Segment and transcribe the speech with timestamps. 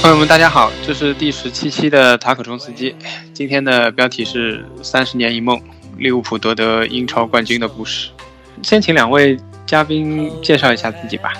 [0.00, 2.94] 朋友们，大家好，这是第十七期的塔可冲司机。
[3.34, 5.60] 今天的标题是“三十年一梦”，
[5.98, 8.10] 利物浦夺得英超冠军的故事。
[8.62, 11.32] 先请两位嘉宾介绍一下自己吧。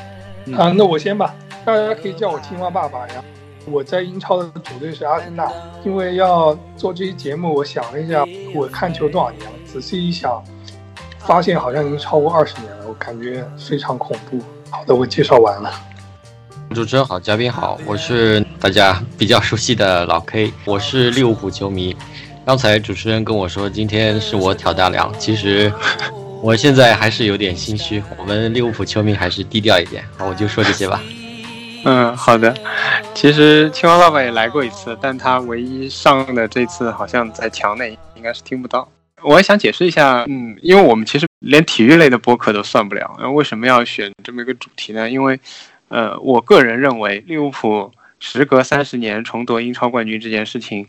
[0.57, 1.33] 啊，那我先吧，
[1.65, 3.25] 大家可以叫我青蛙爸爸呀。
[3.65, 5.51] 我在英超的主队是阿森纳。
[5.85, 9.53] 因为要做这期节目，我想了一下，我看球多少年了？
[9.65, 10.43] 仔细一想，
[11.21, 14.41] 发现好像已经超过二十年了，我感觉非常恐怖。
[14.69, 15.73] 好的，我介绍完了。
[16.75, 21.97] 主持人好，嘉宾好，我是大家比较熟悉的老 K，我是利物浦球迷。
[22.45, 25.73] 刚才主持人跟我说今天是我挑大梁，其实
[26.43, 28.03] 我现在还是有点心虚。
[28.17, 31.03] 我们利物浦球迷还是低调一点，好我就说这些吧。
[31.85, 32.55] 嗯，好的。
[33.15, 38.89] 其实青蛙爸爸也来过一次，但他唯一上的这次好像在墙内，应该是听不到。
[39.25, 45.11] 我也想解释一下，嗯，因为我们其实连体育类的播客都算不了，那为什么要选这么一个主题呢？
[45.11, 45.39] 因为
[45.89, 50.87] 呃，我个人认为，利物浦时隔三十年重夺英超冠军这件事情，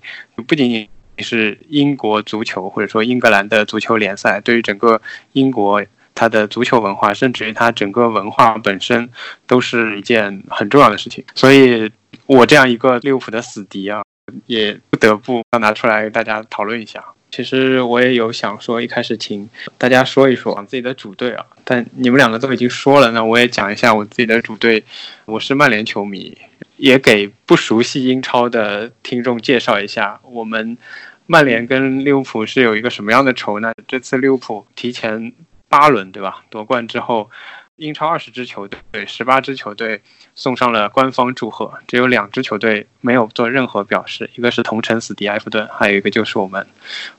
[0.47, 0.87] 不仅仅
[1.19, 5.01] 是英国足球或者说英格兰的足球联赛，对于整个
[5.33, 5.83] 英国
[6.15, 9.09] 它的足球文化，甚至于它整个文化本身，
[9.47, 11.23] 都是一件很重要的事情。
[11.35, 11.89] 所以，
[12.25, 14.01] 我这样一个利物浦的死敌啊，
[14.47, 17.03] 也不得不要拿出来大家讨论一下。
[17.31, 24.83] 其实我也有想说，一开始请大家说一说自己的主队啊，但你们两个都已经说了，那我也讲一下我自己的主队。
[25.25, 26.35] 我是曼联球迷，
[26.77, 30.75] 也给不熟悉英超的听众介绍一下，我们
[31.27, 33.71] 曼联跟利物浦是有一个什么样的仇呢？
[33.87, 35.31] 这次利物浦提前
[35.67, 37.29] 八轮对吧夺冠之后，
[37.79, 40.01] 英超二十支球队、十八支球队
[40.35, 46.67] 送上了官方祝贺，只有两支球队没有做任何表示，一个是同城死敌埃弗顿，还有一个就是我们。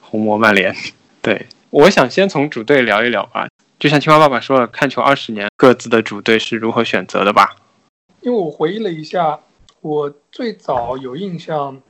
[0.00, 0.74] 红魔曼联，
[1.22, 3.46] 对，我想先从主队聊一聊吧。
[3.78, 7.56] 就像青蛙爸爸说的，看球二十年，各自的主队是如何选择的吧？
[8.20, 9.38] 因为我回忆了一下，
[9.80, 11.80] 我最早有印象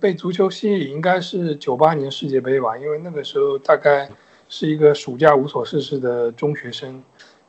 [0.00, 2.76] 被足球吸引，应该是九八年世界杯吧。
[2.76, 4.10] 因为那个时候大概
[4.48, 7.00] 是一个暑假无所事事的中学生，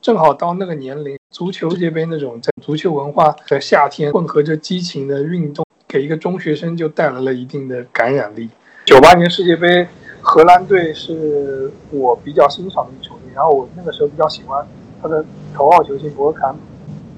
[0.01, 8.49] 正好到那个年龄，足球世界杯那种在足球文化的夏天混合着激情的运动，给一个中学生就带来了一定的感染力。
[8.85, 9.87] 九八年世界杯。
[10.23, 14.63] 荷兰队是我比较欣赏的一球队，然后我那个时候比较喜欢
[15.01, 16.59] 他的头号球星博坎普，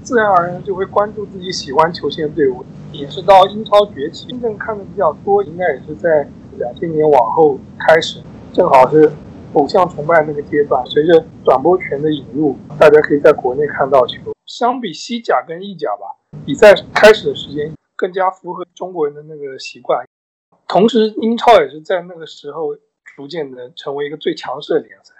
[0.01, 2.63] 自然而然就会关注自己喜欢球星的队伍。
[2.93, 6.25] 也是到英超崛起，真正看的比较多，应该也是在
[6.57, 8.21] 两千年往后开始，
[8.53, 9.11] 正好是
[9.53, 10.83] 偶像崇拜那个阶段。
[10.85, 14.33] 随着转播权的引入，大家可以在国内看到球。
[14.45, 16.05] 相比西甲跟意甲吧，
[16.45, 20.07] 比赛开始的时间更加符合中国人的那个习惯，
[20.67, 22.75] 同时英超也是在那个时候。
[23.15, 25.13] 逐渐的成为一个最强势的联赛。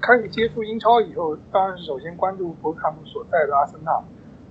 [0.00, 3.90] 开始接触英超以后，当然是首先关注博卡姆所在的阿森纳。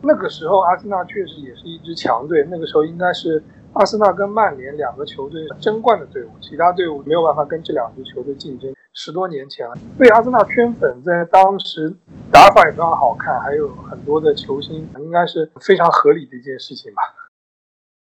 [0.02, 2.46] 那个时候，阿森纳确实也是一支强队。
[2.52, 3.42] 那个时候应该是
[3.74, 8.74] 阿森纳跟曼联两个球队争冠的队伍，其他队伍没有办法跟这两支球队竞争。
[8.94, 11.94] 十多年前了，被阿森纳圈粉，在当时
[12.32, 17.02] 打法也非常好看，还有很多的球星，应该是非常合理的一件事情吧。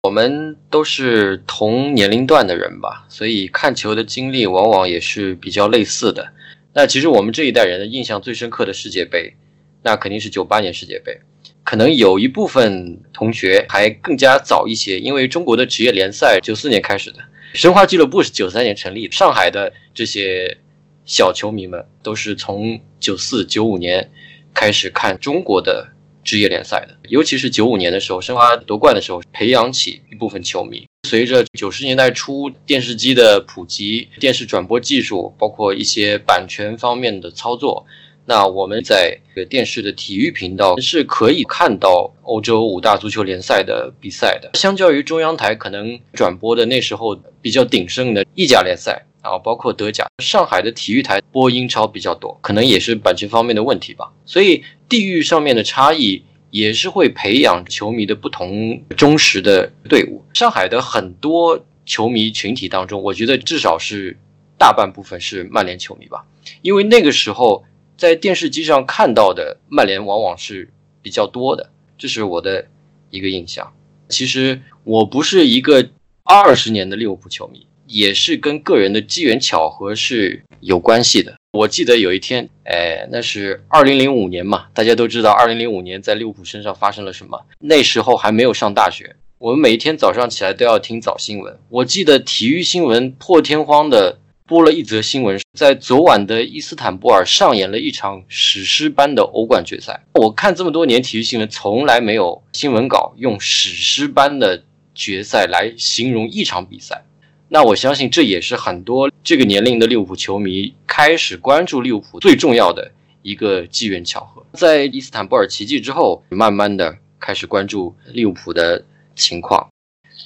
[0.03, 6.29] 我们都是同年龄段的人吧，所以看球的经历往往也是比较类似的。
[6.73, 9.35] 那其实我们这一代人的印象最深刻的世界杯，
[9.83, 11.19] 那肯定是九八年世界杯。
[11.65, 17.17] 可能有一部分同学还更加早一些，因为中国的职业联赛九四年开始的，
[17.53, 19.11] 申花俱乐部是九三年成立。
[19.11, 20.57] 上海的这些
[21.03, 24.09] 小球迷们都是从九四九五年
[24.53, 25.89] 开始看中国的。
[26.25, 30.83] 职业联赛的，尤其是九五年的时候，申花夺冠的时候，培养起一部分球迷。
[31.07, 37.85] 随着九十年代初电视机的普及，电视转播技术，包括一些版权方面的操作，
[38.25, 44.51] 那我们在这个电视的体育频道是可以看到欧洲五大足球联赛的比赛的。
[44.55, 49.05] 相较于中央台可能转播的那时候比较鼎盛的意甲联赛。
[49.25, 54.11] 啊，包括德甲，上海的体育台播英超比较多，可能也是版权方面的问题吧。
[54.23, 60.23] 所以地域上面的差异也是会培养球迷的不同忠实的队伍。
[60.35, 64.15] 上海的很多球迷群体当中，我觉得至少是
[64.59, 66.23] 大半部分是曼联球迷吧，
[66.61, 67.63] 因为那个时候
[67.97, 70.69] 在电视机上看到的曼联往往是
[71.01, 72.65] 比较多的，这是我的
[73.09, 73.73] 一个印象。
[74.09, 75.89] 其实我不是一个
[76.23, 77.65] 二十年的利物浦球迷。
[77.87, 81.35] 也是跟个人的机缘巧合是有关系的。
[81.51, 87.39] 我记得有一天，哎，那是二零零五年嘛，大家都知道二零零五年在利物浦身上发生了什么。
[87.59, 91.55] 那时候还没有上大学，我们每一天早上起来都要听早新闻。
[91.69, 100.05] 我记得体育新闻破天荒的播了一则新闻，在昨晚的伊斯坦布尔上演了一场史诗般的欧冠决赛。
[100.13, 104.63] 我看这么多年体育新闻，从来没有新闻稿用史诗般的。
[104.97, 107.03] 决赛来形容一场比赛。
[107.49, 112.89] 那我相信这也是很多这个年龄的利物浦球迷开始关注利物浦最重要的
[113.21, 114.45] 一个机缘巧合。
[114.53, 118.85] 在伊斯坦布尔奇迹之后，慢慢的开始关注利物浦的
[119.17, 119.67] 情况。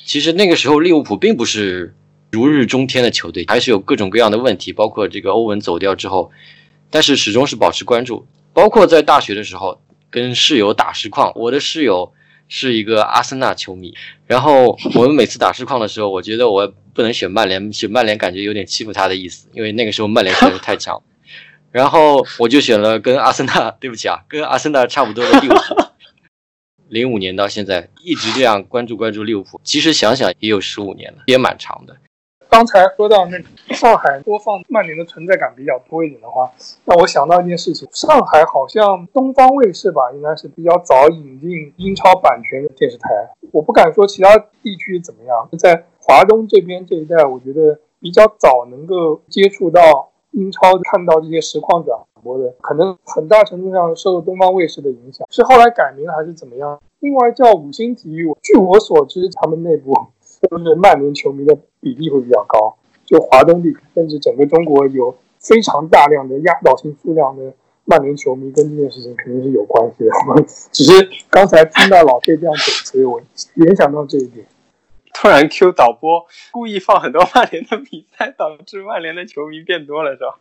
[0.06, 1.96] 其实那个时候利物浦并不是
[2.32, 6.32] 如日中天的球队，还是有各种各样的问题，包括这个欧文走掉之后，
[6.90, 8.28] 但是始终是保持关注。
[8.54, 12.14] 包括在大学的时候跟室友打实况，我的室友
[12.48, 13.94] 是一个阿森纳球迷，
[14.26, 16.74] 然后我们每次打实况的时候，我觉得我。
[16.92, 21.02] 不能选曼联，选曼联感觉有点欺负他的意思，因为那个时候曼联实在是太强。
[21.72, 25.78] 然后我就选了跟阿森纳，对不起啊，跟阿森纳差不多的利物浦。
[26.90, 31.96] 零五年到现在一直这样关注关注利物浦，其实想想也有十五年了，也蛮长的。
[32.50, 33.38] 刚才说到那
[33.76, 36.52] 上海播放曼联的存在感比较多一点的话，
[36.84, 43.08] 让我想到一件事情：上海好像东方卫视吧，应该是比较早引进英超版权的电视台。
[43.52, 55.28] 我不敢说其他地区怎么样，在华东这边这一带，我觉得比较早能够接触到英超，看到这些实况转播的，可能很大程度上受东方卫视的影响。
[55.30, 56.82] 是后来改名还是怎么样？
[57.00, 59.94] 另外叫五星体育，据我所知，他们内部。
[60.50, 67.54] 都是曼联球迷的比例会比较高，就华东地区，甚至整个中国有非常大量的压倒性数量的
[67.86, 70.12] 曼联球迷，跟这件事情肯定是有关系的。
[70.72, 73.22] 只是刚才听到老 K 这样讲，所以我
[73.56, 74.46] 联想到这一点。
[75.14, 80.40] 突然 Q 导播故意放很多曼联的比赛，导致曼联的球迷变多了，是吧？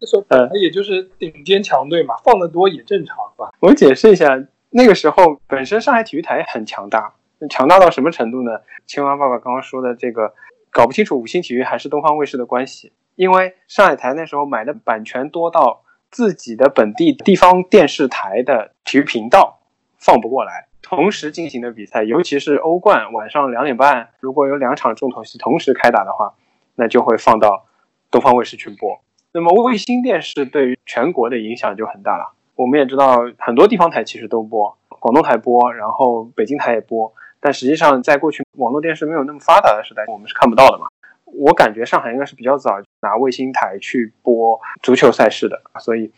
[0.00, 3.52] 这时候本来也就是顶尖强队嘛，放的多也正常吧。
[3.60, 7.14] 我解释一下，那个时候本身上海体育台很强大。
[7.50, 8.60] 强大到什么程度呢？
[8.86, 10.34] 青蛙爸爸刚刚说的这个，
[10.70, 19.60] 搞不清楚五星体育还是东方卫视的关系，因为上海台那时候买的版权多到自己的本地地方电视台的体育频道
[19.98, 26.34] 放不过来，同时进行的比赛，尤其是欧冠晚上两点半，如果有两场重头戏同时开打的话，
[26.76, 27.66] 那就会放到
[28.10, 29.00] 东方卫视去播。
[29.32, 32.32] 那么卫星电视对于全国的影响就很大了。
[32.54, 37.12] 我们也知道很多地方台其实都播，广东台播，然后北京台也播。
[37.44, 40.86] 但实际上，在过去网络电视没有那么发达的时代，我们是看不到的嘛。
[41.26, 46.10] 我感觉上海应该是比较早拿卫星台去播足球赛事的，所以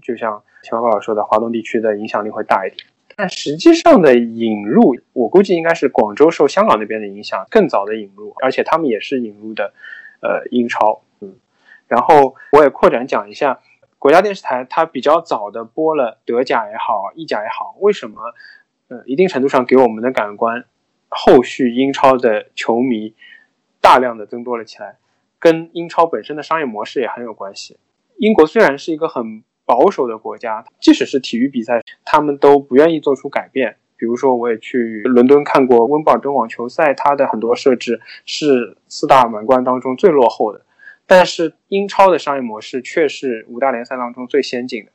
[0.00, 2.86] 就像秦华爸爸说的，华东地区的影响力会大一点。
[3.16, 9.72] 但实际上的引入，我估计应该是广州受香港那边的影响更早的引入，而且他们也是引入的，
[10.20, 11.02] 呃，英超。
[11.20, 11.34] 嗯，
[11.88, 13.58] 然后我也扩展讲一下，
[13.98, 18.20] 国家电视台它比较早的播了德甲也好，意甲也好，为什么？
[18.88, 20.64] 呃，一定程度上给我们的感官，
[21.08, 23.14] 后续英超的球迷
[23.82, 24.96] 大量的增多了起来，
[25.38, 27.78] 跟英超本身的商业模式也很有关系。
[28.16, 33.76] 英国虽然是一个很保守的国家，即使是体育比赛，他们都不愿意做出改变。
[33.98, 40.62] 比如说，我也去伦敦看过温布尔登网球赛，它的很多设置是四大满贯当中最落后的，
[41.06, 44.92] 但是英超的商业模式却是五大联赛当中最先进的。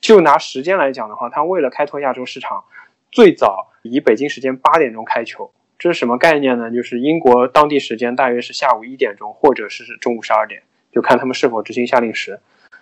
[0.00, 2.64] 就拿时间来讲的话，它为了开拓亚洲市场。
[3.10, 6.70] 最早以北京时间八点钟开球，这是什么概念呢？
[6.70, 12.40] 就是英国当地时间大约是下午一点钟，或者是中午十二点，就看他们是否执行下令时。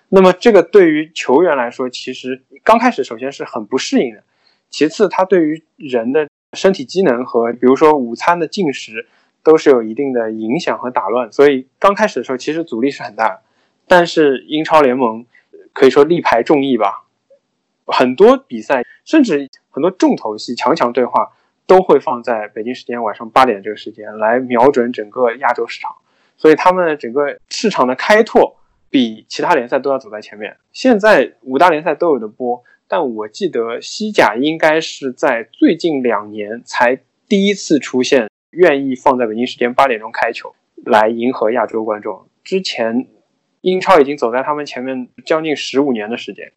[0.08, 4.22] 那么这个对于球员来说，其实刚开始首先是很不适应的，
[4.70, 9.06] 其次它对于人的身体机能和比如说午餐的进食
[9.42, 11.32] 都是有一定的影响和打乱。
[11.32, 13.40] 所以刚开始的时候其实阻力是很大，
[13.86, 15.26] 但是英超联盟
[15.72, 17.03] 可以说力排众议吧。
[17.86, 21.32] 很多比赛，甚至很多重头戏、强强对话，
[21.66, 25.96] 都会放在北京时间晚上八点这个时间来瞄准整个亚洲市场，
[26.36, 28.56] 所以他们整个市场的开拓
[28.90, 30.56] 比其他联赛都要走在前面。
[30.72, 42.26] 现在五大联赛都有的播，但我记得西甲应该是在最近两年才第一次出现愿意放在北京时间八点钟开球来迎合亚洲观众。
[42.42, 43.08] 之前
[43.62, 46.52] 英超已经走在他们前面将近十五年的时间。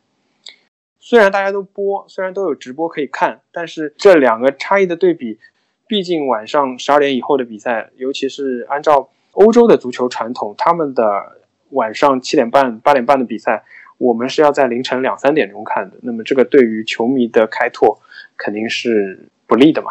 [1.10, 5.40] 虽然大家都播，虽然都有直播可以看，但是这两个差异的对比，
[5.88, 11.38] 毕竟晚上十二点以后的比赛，尤其是按照欧洲的足球传统，他们的
[11.70, 13.64] 晚上七点半、八点半的比赛，
[13.98, 15.96] 我们是要在凌晨两三点钟看的。
[16.02, 18.02] 那么这个对于球迷的开拓
[18.36, 19.88] 肯定是不利的嘛？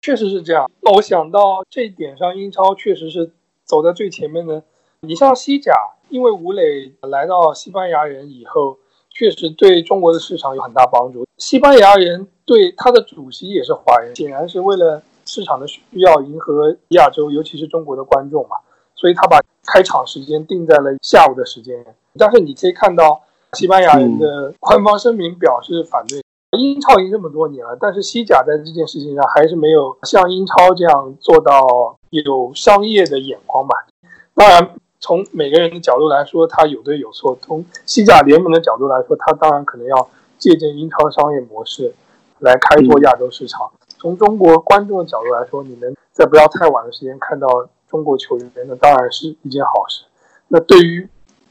[0.00, 0.70] 确实是这样。
[0.82, 3.32] 那我想到这一点上，英超确实是
[3.64, 4.62] 走在最前面的。
[5.00, 5.72] 你像西甲，
[6.08, 8.78] 因为吴磊来到西班牙人以后。
[9.14, 11.24] 确实对中国的市场有很大帮助。
[11.38, 18.56] 西班牙人对他的主席也是华人，显然是为了市场的需要，迎合亚洲，尤其是中国的观众嘛。
[18.94, 21.84] 所以他把开场时间定在了下午的时间。
[22.18, 23.22] 但是你可以看到，
[23.54, 26.20] 西班牙人的官方声明表示反对。
[26.56, 33.74] 英超已经这么多年了，但是西甲在这件事情上还是没有像英超这样做到有商业的眼光吧。
[34.36, 34.70] 当然，
[35.04, 40.08] 从每个人的角度来说，他有对有错；从西甲联盟的角度来说，他当然可能要
[40.38, 41.92] 借鉴英超商业模式
[42.38, 43.70] 来开拓亚洲市场。
[43.98, 50.04] 从中国观众的角度来说，你能在不要太晚的时间看到中国球员，那当然是一件好事。
[50.48, 51.06] 那对于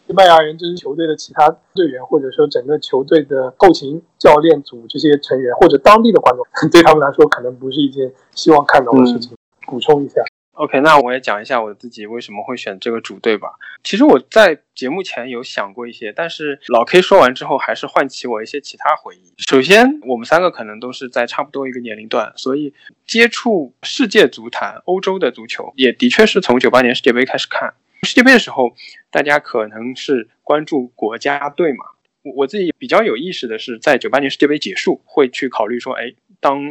[0.08, 9.38] 西班牙人这支球队的其他队员，或者说整个球队的后勤、教练组这些成员，或者当地的观众， 对他们来说，可能不是一件希望看到的事情。
[9.68, 10.24] 补充一下。
[10.54, 13.50] OK，那我也讲一下我自己为什么会选这个主队吧。
[13.84, 19.34] 其实我在节目前有想过一些，但是老 K 说完之后，还是唤起我一些其他回忆。
[19.40, 22.72] 首先，我们三个可能都是在差不多一个年龄段，所以
[23.08, 28.76] 接触世界足坛、欧洲的足球，也的确是从九八年世界杯开始看世界杯的时候，
[29.10, 31.86] 大家可能是关注国家队嘛。
[32.22, 36.62] 我我自己比较有意识的是，在九八年世界杯结束，会去考虑说，哎，当。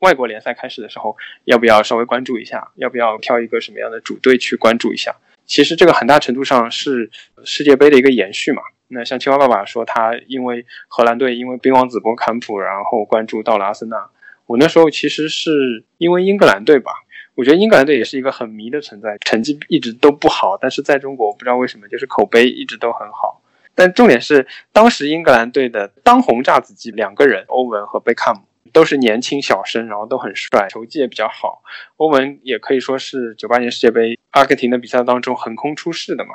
[0.00, 2.70] 外国联赛开始的时候，要不要稍微关注一下？
[2.76, 5.14] 要不要挑一个什么样的主队去关注一下？
[5.44, 7.10] 其实这个很大程度上是
[7.44, 8.62] 世界杯的一个延续嘛。
[8.88, 14.08] 那像青蛙爸爸说，他因为荷兰队，因为冰王子博坎普，然后关注到了阿森纳。
[14.46, 16.92] 我那时候其实是因为英格兰队吧。
[17.34, 23.42] 我觉得英格兰队也是一个很迷的存在，成绩一直都不好，但是在中国我不知道为什么，就是口碑一直都很好。
[23.74, 28.42] 但重点是，当时英格兰队的当红炸子鸡两个人，欧文和贝克汉姆。
[28.72, 31.62] 都是年轻小生，然后都很帅，球技也比较好。
[31.96, 36.30] 欧文也可以说是九八年世界杯阿根廷的比赛当中横空出世的嘛。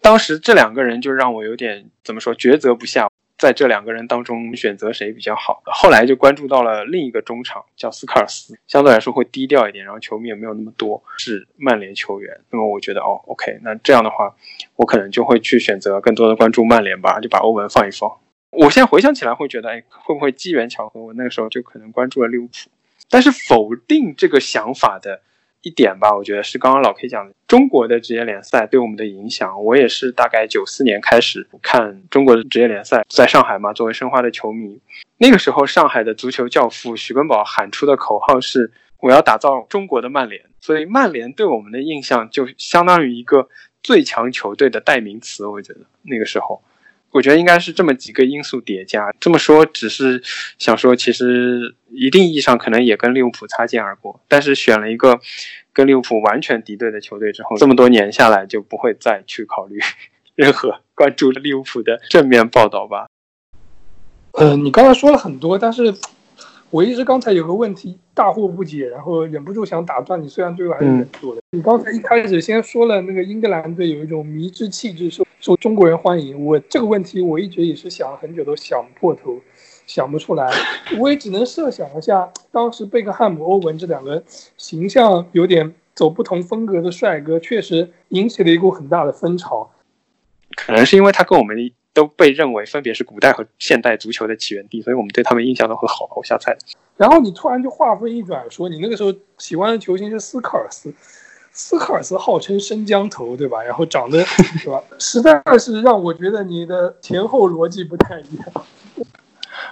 [0.00, 5.62] 当时这两个人就让我有点怎么说抉择不下，在这两个人当中选择谁比较好。
[5.64, 12.38] 后来就关注到了另一个中场叫斯科尔斯，相对来说会低调一点，然后球迷也没有那么多，是曼联球员。
[12.50, 14.34] 那么我觉得哦，OK，那这样的话，
[14.76, 18.10] 我可能就会去选择更多的关注曼联吧，就把欧文放一放。
[18.56, 21.00] 我现在回想起来会觉得，哎，会不会机缘巧合？
[21.00, 22.70] 我那个时候就可能关注了利物浦。
[23.10, 25.20] 但是否定这个想法的
[25.62, 29.62] 一点吧，我觉得是刚刚老 K 讲的，中国的职业联赛对我们的影响。
[29.62, 34.80] 我也是大概九四年开始看中国的职业联赛，在上海嘛，作为申花的球迷，
[35.18, 43.48] 那个时候上海的足球教父徐根宝喊出的口号是“我要打造中国的曼联”，所以曼联对我们的印象就相当于一个
[43.82, 45.46] 最强球队的代名词。
[45.46, 46.62] 我觉得那个时候。
[47.14, 49.14] 我觉得应该是这么几个因素叠加。
[49.20, 50.20] 这么说只是
[50.58, 54.20] 想说，其实一定意义上可能也跟利物浦擦肩而过。
[54.26, 55.20] 但是选了一个
[55.72, 59.78] 跟利物浦完全敌对的球队之后，这么多年下来就不会再去考虑
[60.34, 63.06] 任何关注利物浦的正面报道吧。
[64.32, 65.94] 呃，你刚才说了很多，但是
[66.70, 70.28] 我一直刚才有个问题大惑不解，然后忍不住想打断你。
[70.28, 71.40] 虽然对我还是忍住了。
[71.52, 76.42] 你刚才一开始先说了那个英格兰队有一种迷之气质，受受中国人欢迎。
[76.42, 79.38] 我这个问题我一直也是想了很久都想破头，
[79.86, 80.50] 想不出来。
[80.98, 84.24] 我也只能设想一下，当时贝克汉姆、欧文这两个
[84.56, 89.70] 形象有点走不同风格的帅哥，确实引起了一股很大的风潮。
[90.56, 91.54] 可能是因为他跟我们
[91.92, 96.08] 都被认为分别是古代和现代足球的起源地，所以我们对他们印象都很好。
[96.16, 96.56] 我瞎猜。
[96.96, 100.94] 然后你突然就话锋一转，说你那个时候喜欢的球星是斯科尔斯。
[101.54, 103.62] 斯科尔斯号称生姜头，对吧？
[103.62, 104.22] 然后长得，
[104.58, 104.82] 是吧？
[104.98, 108.66] 实在是让我觉得你的前后逻辑不太一样。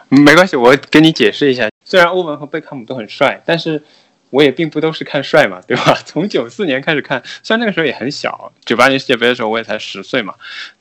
[0.09, 1.69] 没关系，我跟你解释一下。
[1.85, 3.83] 虽然欧文和贝克汉姆都很帅，但是
[4.31, 5.95] 我也并不都是看帅嘛，对吧？
[6.07, 10.35] 从九四年开始看，虽然那个时候也很小，九八年世界杯的时候我也才十岁嘛，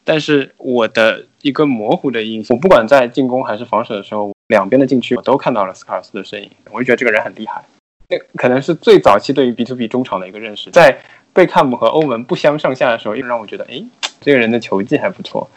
[0.03, 7.63] 但是我的一个模糊的印象，我不管在进攻还是防守的时候，两边的禁区我都看到了斯科尔斯的身影，我就觉得这个人很厉害。
[8.11, 10.99] 那可能是最早期对于 B to B 中场的一个认识，在
[11.31, 13.81] 贝克汉姆和欧文不相上下的时候，又让我觉得，哎，
[14.19, 15.49] 这个人的球技还不错。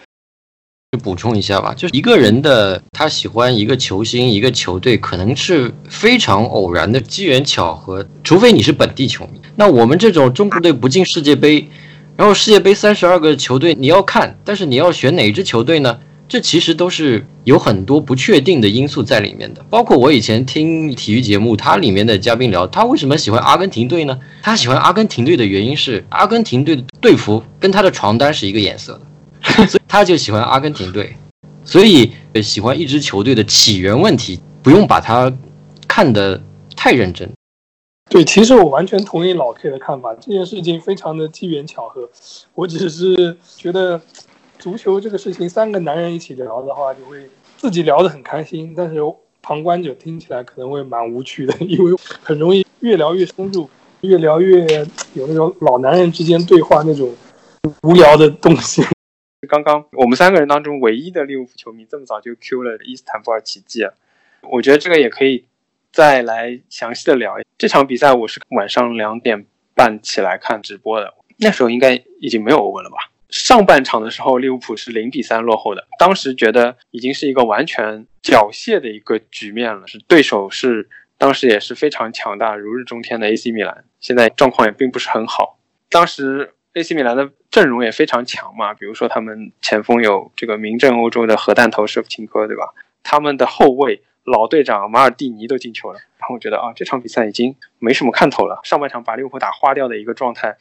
[0.92, 9.40] 就补充一下吧，就是一个人的他喜欢一个球星、一个球队，可能是非常偶然的机缘巧合，除非你是本地球迷。
[9.56, 11.68] 那我们这种中国队不进世界杯，
[12.16, 15.98] 然后世界杯三十二个球队你要看，但是你要选哪支球队呢？
[16.34, 24.18] 这其实都是有很多不确定的因素在里面的，包括我以前听体育节目，它里面的嘉宾聊，他为什么喜欢阿根廷队呢？
[24.42, 31.14] 他喜欢阿根廷队的原因是，阿根廷队的队服跟他的床单是一个颜色的， 所以他就喜欢阿根廷队。
[31.64, 32.10] 所以
[32.42, 35.32] 喜欢一支球队的起源问题，不用把它
[35.86, 36.42] 看得
[36.74, 37.30] 太认真。
[38.10, 42.10] 对，其实我完全同意老 K 的看法，这件事情非常的机缘巧合，
[42.56, 44.00] 我只是觉得。
[44.64, 47.28] 足球这个事情，三个男人一起聊的话，就会
[47.58, 48.98] 自己聊得很开心，但是
[49.42, 53.68] 旁观者听起来可能会蛮无趣的，因为很容易越聊越深入，
[54.00, 54.64] 越聊越
[55.12, 57.14] 有那种老男人之间对话那种
[57.82, 58.82] 无聊的东西。
[59.46, 63.86] 刚刚我们三个人当中唯一的利物浦球迷这么早就 Q 了伊斯坦布尔奇迹！
[64.50, 65.44] 我觉得这个也可以
[65.92, 67.36] 再来详细的聊。
[67.58, 69.44] 这场比赛我是晚上两点
[69.74, 73.10] 半起来看直播的，那时候应该已经没有欧文了吧？
[73.30, 80.88] 上半场的时候，利物浦是零比三落后的，当时觉得已经是一个完全缴械的一个局面了，是对手是
[81.18, 85.58] 当时也是非常强大、如日中天的 AC 米兰，现在状况也并不是很好。
[85.90, 92.74] 当时 AC 米兰的阵容也非常强嘛，比如说他们前锋有这个名震欧洲的核弹头舍甫琴科，对吧？
[93.02, 100.56] 他们的后卫老队长马尔蒂尼都进球了，然后我觉得啊，这场比赛已经没什么看头了，上半场把利物浦打花掉的一个状态。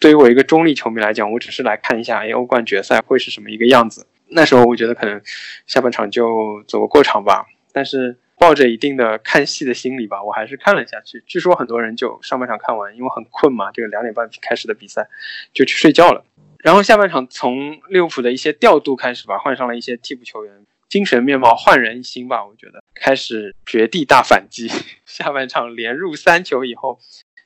[0.00, 4.06] 对于我一个中立球迷来讲，我只是来看一下，哎，欧冠决赛会是什么一个样子。
[4.28, 5.20] 那时候我觉得可能
[5.66, 11.24] 下半场就走个过场吧，但是抱着一定的看戏的心理吧，我还是看了下去。
[11.26, 15.08] 据说很多人就上半场看完，因为很困嘛，这个两点半开始的比赛
[15.52, 16.24] 就去睡觉了。
[16.58, 24.70] 然后下半场从利物浦的一些调度开始吧，换上了一些替补球员，精神面貌焕然一新吧，我觉得开始绝地大反击。
[25.06, 27.00] 下半场连入三球以后，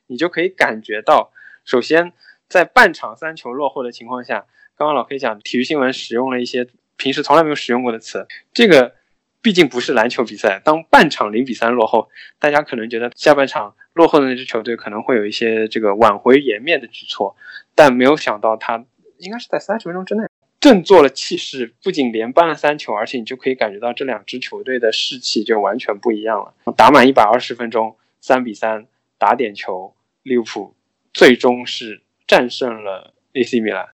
[0.07, 1.31] 你就可以感觉到，
[1.65, 2.13] 首先。
[2.49, 4.45] 在半场三球落后的情况下，
[4.75, 8.27] 刚刚老 K 讲体育新闻使用了一些平时从来没有使用过的词。
[8.53, 8.93] 这个
[9.41, 12.09] 毕竟不是篮球比赛，当半场零比三落后，
[12.39, 17.35] 大家可能觉得下半场落后的那支球队可能会有一些这个挽回颜面的举措，
[17.75, 18.85] 但没有想到他
[19.17, 20.23] 应该是在三十分钟之内
[20.59, 26.53] 振作了气势，不仅连扳了三球，而且你就可以感觉到这两支球队的士气就完全不一样了。
[26.77, 28.85] 打满一百二十分钟，三比三
[29.17, 30.75] 打点球，利物浦
[31.11, 32.01] 最终是。
[32.27, 33.89] 战胜了 AC 米兰，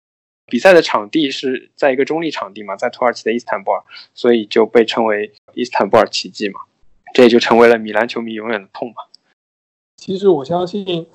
[0.46, 6.62] 比赛的场地是在一个中立场地嘛，在土耳其的伊斯坦布尔，所以就被称为伊斯坦布尔奇迹嘛，
[7.14, 9.04] 这也就成为了米兰球迷永远的痛嘛。
[10.00, 11.06] 其实我相信，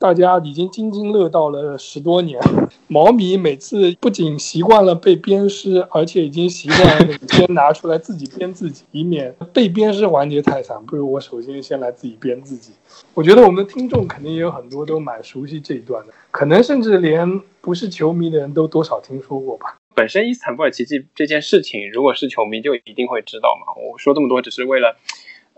[0.00, 2.40] 大家已经津津乐道了十多年。
[2.88, 10.84] 毛米每次不仅习惯了被鞭尸，而且已经习惯了先拿出来自己鞭自己，以免被鞭尸环节太惨。
[10.84, 12.72] 不如我首先先来自己鞭自己。
[13.14, 19.78] 我觉得我们的听众肯定也有很多都蛮熟悉这一段的，可能甚至连不是球迷的人都多少听说过吧。
[19.94, 23.80] 本身伊斯坦布尔奇迹这件事情，如果是球迷就一定会知道嘛。
[23.88, 24.96] 我说这么多只是为了。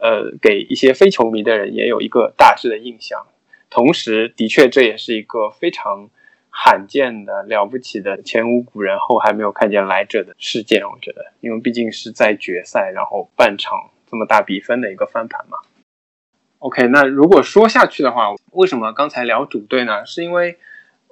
[0.04, 3.26] 呃，给一些非球迷的人也有一个大致的印象。
[3.70, 6.10] 同时，的确这也是一个非常
[6.50, 10.82] 罕见的、了不起的前无古人后还没有看见来者的事件。
[10.84, 15.56] 我觉得，因为毕竟是在决赛，然后半场这么大比分的一个翻盘嘛。
[16.58, 20.04] OK，那如果说下去的话，为什么刚才聊主队呢？
[20.04, 20.58] 是因为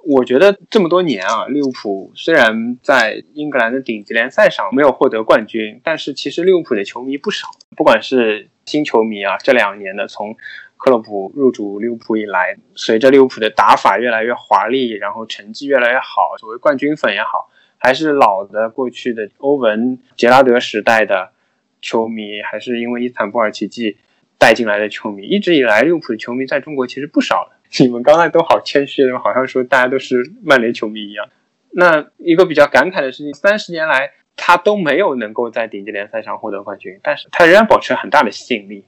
[0.05, 10.35] 我觉得这么多年啊，利物浦虽然在英格兰的顶级联赛上没有获得冠军，但是其实利物浦的球迷不少，不管是新球迷啊，这两年的从
[10.75, 21.31] 克洛普入主利物浦以来，随着利物浦的打法越来越华丽，然后成绩越来越好，所谓冠军粉也好，还是老的过去的欧文、杰拉德时代的
[21.81, 23.95] 球迷，还是因为伊斯坦布尔奇迹
[24.37, 27.52] 带进来的球迷，一直以来利物浦的球迷在中国其实不少。
[27.79, 31.29] 你们刚才都好谦虚，好像说大家都是曼联球迷一样。
[31.71, 34.11] 那一个比较感慨的事情，三十年来。
[34.35, 38.83] 他都没有能够在顶级联赛上获得冠军，但是他仍然保持很大的吸引力。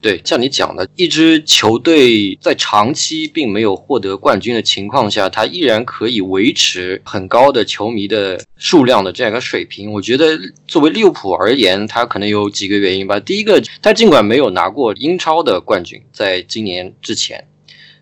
[0.00, 9.92] 对，像你讲的，一支球队在长期并没有获得冠军的情况下，他依然可以维持很高的球迷的数量的这样一个水平。
[9.92, 13.20] 我觉得，作为利物浦而言，他可能有几个原因吧。
[13.20, 17.46] 第一个，他尽管没有拿过英超的冠军，在今年之前。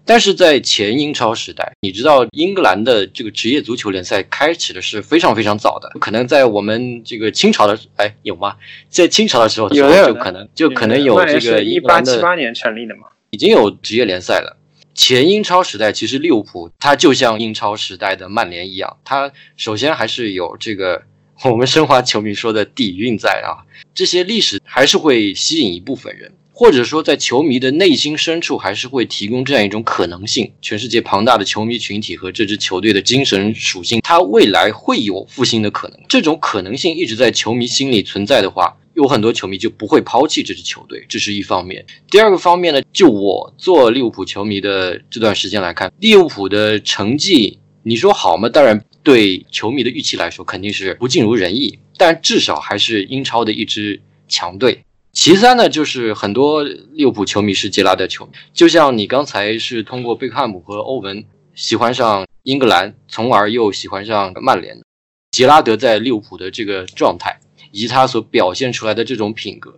[0.06, 8.56] 但是在前英超时代，你知道英格兰的这个职业足球联赛开启的是非常非常早的，可能在我们这个清朝的，哎，有吗？
[8.88, 14.58] 在清朝的时候，有的就可能就可能有这个一八七八年成立的嘛，已经有职业联赛了。
[14.94, 21.02] 前英超时代，其实利物浦它就像英超时代的曼联一样，它首先还是有这个
[21.44, 23.64] 我们申花球迷说的底蕴在啊，
[23.94, 26.32] 这些历史还是会吸引一部分人。
[26.56, 35.98] 或者说，在球迷的内心深处，还是会提供这样一种可能性：全世界庞大的球迷群体和这支球队的精神属性，它未来会有复兴的可能。
[36.08, 41.84] 这种可能性一直在球迷心里存在的话，有很多球迷就不会抛弃这支球队，这是一方面。
[42.08, 48.48] 第二个方面呢，就我做利物浦球迷的这段时间来看，利物浦的成绩，你说好吗？
[48.48, 54.84] 当然，对球迷的预期来说，肯定是不尽如人意，但至少还是英超的一支强队。
[55.14, 61.24] 其三呢，就是很多利物浦球迷是杰拉德球迷，就像你刚才是通过贝克汉姆和欧文
[61.54, 64.82] 喜欢上英格兰，从而又喜欢上曼联。
[65.30, 67.38] 杰拉德在利物浦的这个状态，
[67.70, 69.76] 以及他所表现出来的这种品格，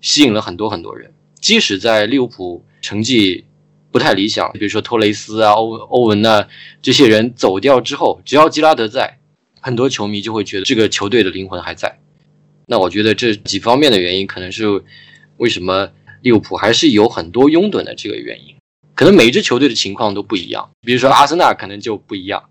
[0.00, 1.12] 吸引了很多很多人。
[1.38, 3.44] 即使在利物浦成绩
[3.92, 6.46] 不太理想，比如说托雷斯啊、欧欧文呐
[6.80, 9.18] 这些人走掉之后，只要杰拉德在，
[9.60, 11.98] 很多球迷就会觉得这个球队的灵魂还在。
[12.66, 14.82] 那我觉得这几方面的原因，可能是，
[15.36, 15.90] 为什么
[16.22, 18.54] 利物浦还是有很多拥趸的这个原因。
[18.94, 22.44] 可能每一支球队的情况都不一样，比如说阿森纳可能就不一样，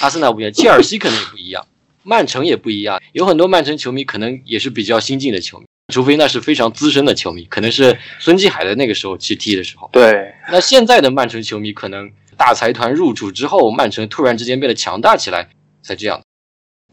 [0.00, 1.66] 阿森纳不一样，切尔西可能也不一样，
[2.02, 3.00] 曼城也不一样。
[3.12, 9.90] 有很多曼城球迷可能也是比较新进的球迷，除非那是非常资深的球迷，可能是孙继海的那个时候去踢的时候。
[9.92, 15.50] 对， 那现在的曼城球迷可能大财团入主之后，曼城突然之间变得强大起来，
[15.82, 16.22] 才这样。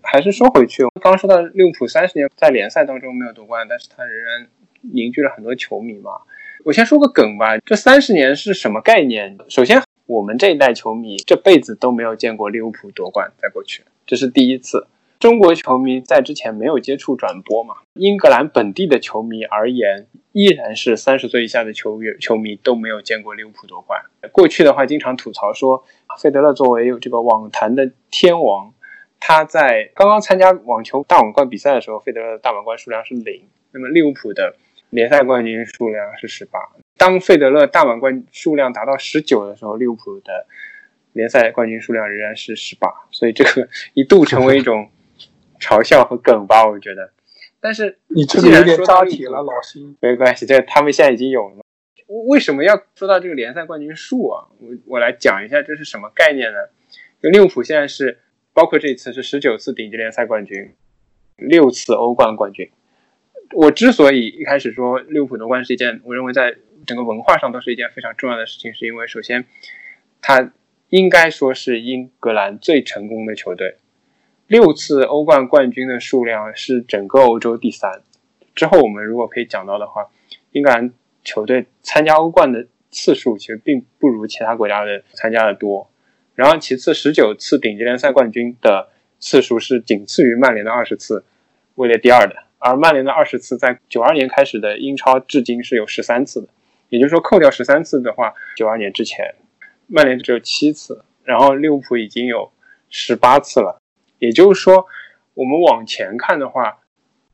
[0.09, 4.47] 还是说回去，刚说到利物浦三十年在联赛当中没有夺冠，但是他仍然
[4.81, 6.11] 凝聚了很多球迷嘛。
[6.63, 9.37] 我先说个梗吧，这三十年是什么概念？
[9.49, 14.87] 首先，我们这一代球迷这辈子都没有见过利物浦夺冠，在过去这是第一次。
[15.19, 17.75] 中国球迷在之前没有接触转播嘛？
[17.95, 23.99] 英格兰本地的球迷而言，依然是三十岁以下的球员球迷都没有见过利物浦夺冠。
[24.31, 25.83] 过去的话，经常吐槽说，
[26.17, 28.71] 费德勒作为这个网坛的天王，
[29.19, 33.47] 他在刚刚参加网球大满贯比赛的时候，费德勒的大满贯数量是零。
[33.71, 34.56] 那么利物浦的。
[34.89, 36.62] 联赛冠军数量是十八。
[36.95, 40.47] 当费德勒大满贯数量达到十九的时候，利物浦的
[41.12, 42.88] 联赛冠军数量仍然是十八。
[43.12, 44.89] 所以这个一度成为一种
[45.60, 47.12] 嘲笑和梗吧，我觉得。
[47.60, 49.97] 但是你这个有点扎铁了，老辛。
[49.99, 51.58] 没关系，这他们现在已经有了。
[52.30, 54.47] 为什么要说到这个联赛冠军数啊？
[54.62, 56.60] 我我来讲一下这是什么概念呢？
[57.21, 58.19] 就利物浦现在是
[58.57, 60.73] 包括这一次是十九次顶级联赛冠军，
[61.35, 62.71] 六次欧冠冠军。
[63.53, 69.45] 我之所以一开始说利物浦夺冠是一件，我认为在整个文化上都是一件非常重要的事情，是因为首先，
[70.21, 70.51] 他
[70.89, 73.75] 应该说是英格兰最成功的球队，
[74.47, 78.01] 六次欧冠冠军的数量是整个欧洲第三。
[78.55, 80.07] 之后我们如果可以讲到的话，
[80.51, 80.91] 英格兰
[81.23, 85.91] 球队参加欧冠的次数其实并不如其他国家的参加的多。
[86.38, 91.26] 然后其次，十九次顶级联赛冠军的次数是仅次于曼联的二十次，
[91.73, 92.36] 位列第二的。
[92.60, 96.50] 而曼联的二十次，在九二年开始的英超至今是有十三次的，
[96.89, 99.34] 也就是说，扣掉十三次的话，九二年之前，
[99.88, 102.52] 曼联只有七次，然后利物浦已经有
[102.91, 103.82] 十八次了。
[104.19, 104.86] 也就是说，
[105.34, 106.78] 我们往前看的话，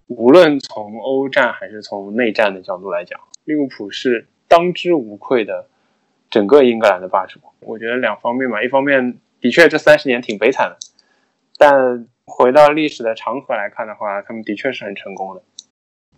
[0.08, 5.68] 无论从欧战还是从内战的角度来讲，利物浦是当之无愧的
[6.34, 7.40] 整个英格兰的霸主。
[7.62, 10.78] 我觉得两方面嘛，一方面的确这三十年挺悲惨的，
[11.58, 12.10] 但。
[12.26, 15.44] 回到历史的长河来看的话，他们的确是很成功的。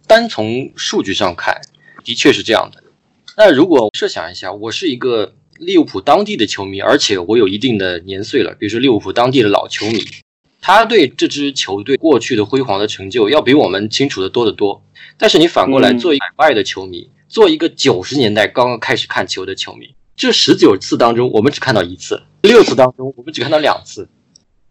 [0.06, 1.60] 单从数据上看，
[2.04, 2.84] 的确是这样的。
[3.36, 10.00] 那如果设想一下，我是一个利物浦当地的球迷，而且我有一定的年岁了，比如说利物浦当地的老球迷，
[10.62, 14.84] 他对这支球队过去的辉煌的成就要比我们清楚的多得多。
[15.18, 24.08] 但是你反过来做一个海外的球迷，做一个九十年代刚刚开始看球的球迷，这十九次当中，我们只看到一次；六次当中，我们只看到两次。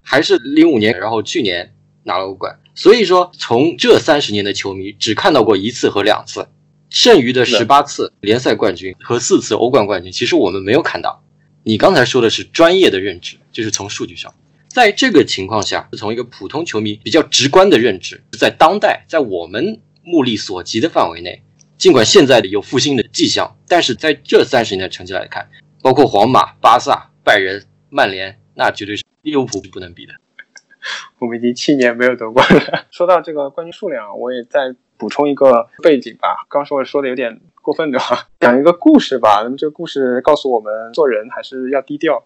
[0.00, 6.48] 还是零五年，然后去年拿了欧冠，所以说从这三十年的球迷只看到过一次和两次，
[6.90, 11.22] 剩余的十八次联赛冠军和四次欧冠冠军，其实我们没有看到。
[11.62, 14.35] 你刚才说的是专业的认知，就是从数据上，
[14.68, 21.42] 在这个情况下，从一个普通球迷比较直观的认知，在当代，在我们目力所及的范围内，
[21.76, 25.48] 尽管现在的有复兴的迹象，但是在这三十年的成绩来看，
[25.82, 29.04] 包括皇马、巴萨、拜仁、曼联，那绝对是。
[29.22, 30.12] 利物浦不能比的，
[31.18, 32.84] 我们已经七年没有夺冠了。
[32.92, 36.44] 说到这个冠军数量，我也再补充一个背景吧。
[36.50, 38.28] 刚说说的有点过分对吧？
[38.40, 39.40] 讲一个故事吧。
[39.42, 42.22] 那么这个故事告诉我们，做人还是要低调。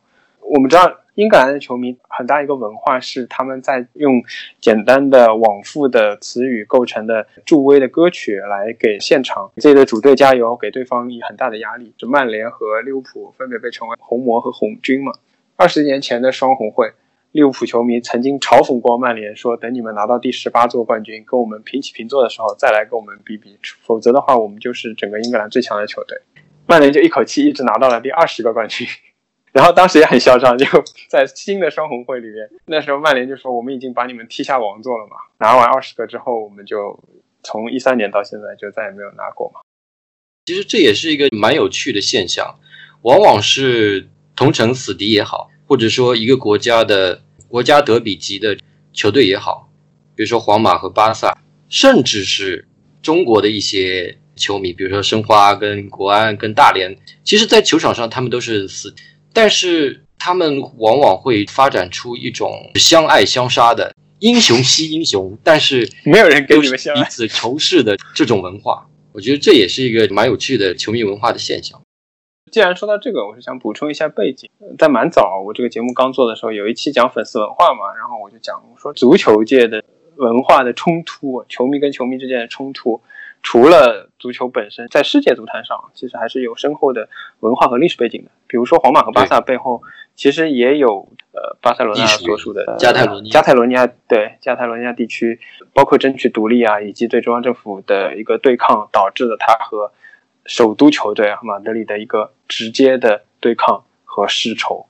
[0.50, 4.22] 我们知道，英格兰的球迷很大一个文化是他们在用
[4.60, 11.92] 简单的往复的词语构成的助威的歌曲来给现场自己的主队加油，给对方以很大的压力。
[11.98, 15.12] 就曼联和利物浦分别被称为红魔和红军嘛。
[15.56, 16.92] 二十年前的双红会，
[17.32, 26.16] 利物浦球迷曾经嘲讽过曼联，说等你们拿到第十八座冠军，跟我们平起平坐的时候再来跟我们比比，否则的话，我们就是整个英格兰最强的球队。
[26.66, 28.86] 曼联就一口气一直拿到了第二十个冠军，
[29.54, 30.66] 然后当时也很嚣张，就
[31.08, 35.16] 在新的双红会里面， 那时候曼联就说我们已经把你们踢下王座了嘛。
[35.40, 36.98] 拿完二十个之后，我们就
[37.42, 39.60] 从一三年到现在就再也没有拿过嘛。
[40.46, 42.58] 其实这也是一个蛮有趣的现象，
[43.02, 44.08] 往往是。
[44.38, 48.56] 同城死敌也好，或者说一个国家的国家德比级的
[48.92, 49.68] 球队也好，
[50.14, 51.36] 比如说皇马和巴萨，
[51.68, 52.68] 甚至是
[53.02, 58.94] 中国的一些球迷，比如说申花跟国安跟大连，其实，在球场上他们都是死，
[59.32, 71.80] 但是他们往往会发展出一种相爱相杀的英雄惜英雄，但是没有人跟你们相彼此仇视的这种文化，我觉得这也是一个蛮有趣的球迷文化的现象。
[72.50, 74.48] 既然说到这个，我是想补充一下背景。
[74.78, 79.84] 在蛮早，我这个节目刚做的时候，有一期讲粉丝文化嘛，然后我就讲说足球界的
[80.16, 83.02] 文化的冲突，球迷跟球迷之间的冲突，
[83.42, 87.08] 除了足球本身，在世界足坛上，其实还是有深厚的
[87.40, 88.30] 文化和历史背景的。
[88.46, 89.82] 比如说，皇马和巴萨背后
[90.16, 95.38] 其实也有呃巴塞罗那所属的加泰罗尼亚，加泰罗尼亚对加泰罗尼亚地区，
[95.72, 99.92] 包括争取独立啊，以及对中央政府的一个对抗，导致了他和
[100.44, 104.86] 首都球队马德里的一个直接的对抗和世仇。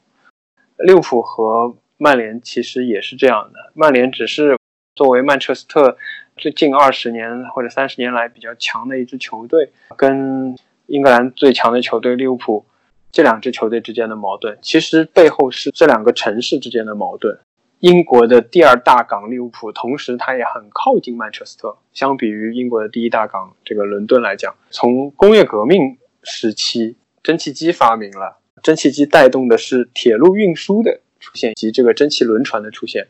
[0.79, 4.59] 利物浦和曼联其实也是这样的，曼联只是
[4.95, 5.97] 作为曼彻斯特。
[6.39, 12.65] 最近二十年或者三十年来比较强的一支球队，跟英格兰最强的球队利物浦
[13.11, 17.39] 这两支球队之间的矛盾，其实背后是这两个城市之间的矛盾。
[17.81, 21.77] 英国的第二大港利物浦，同时它也很靠近曼彻斯特。
[21.93, 33.09] 相比于英国的第一大港这个伦敦来讲，从工业革命时期，蒸汽机发明了，蒸汽机带动的是铁路运输的出现及这个蒸汽轮船的出现。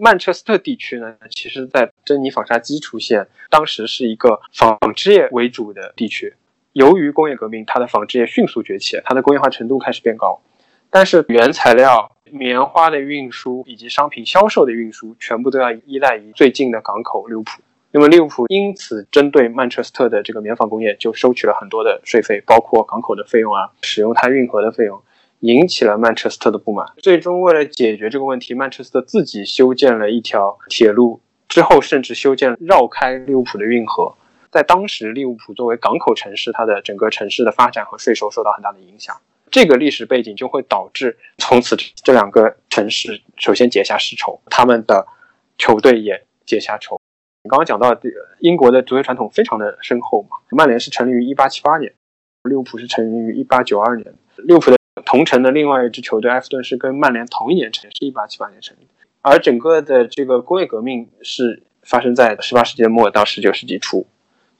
[0.00, 6.34] 曼彻斯特地区呢，其实，在珍妮纺纱机出现，当时是一个纺织业为主的地区。
[6.72, 10.40] 由于工业革命，它的纺织业迅速崛起，它的工业化程度开始变高。
[10.90, 17.60] 但是，原材料、棉花的运输以及商品销售的运输，全部都要依赖于最近的港口利物浦。
[17.90, 25.02] 那么，利物浦因此针对曼彻斯特的这个棉纺工业，就收取了很多的税费，包括港口的费用啊，使用它运河的费用。
[25.40, 26.86] 引起了曼彻斯特的不满。
[26.98, 34.14] 最终，为了解决这个问题，曼彻斯特自己修建了一条铁路，之后甚至修建绕开利物浦的运河。
[34.50, 39.14] 在当时，利物浦作为港口城市，它的整个城市的发展和税收受到很大的影响。
[39.50, 45.06] 这个历史背景就会导致从此这两个城市首先结下世仇，他们的
[45.56, 47.00] 球队也结下仇。
[47.44, 47.98] 你刚刚讲到，
[48.40, 50.36] 英国的足球传统非常的深厚嘛。
[50.50, 51.94] 曼联是成立于1878年，
[52.44, 54.14] 利物浦是成立于1892年。
[54.36, 58.86] 利物浦的同城的另外一支球队埃弗顿是跟曼联同一年成立，是一八七八年成立。
[59.20, 64.06] 而整个的这个工业革命是发生在十八世纪末到十九世纪初，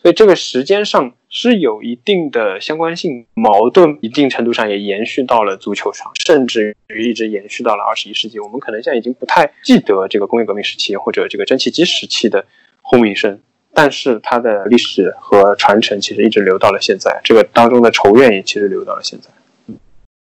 [0.03, 3.27] 所以这个时间上是有一定的相关性。
[3.35, 8.41] 矛盾一定程度上也延续到了足球上，甚至于一直延续到了二十一世纪。
[8.41, 12.45] 我们可能现在已经不太记得这个工业革命时期或者这个蒸汽机时期的
[12.83, 13.41] 轰鸣声，
[13.73, 17.21] 但是它的历史和传承其实一直留到了现在。
[17.23, 19.31] 这个当中的仇怨也其实留到了现在。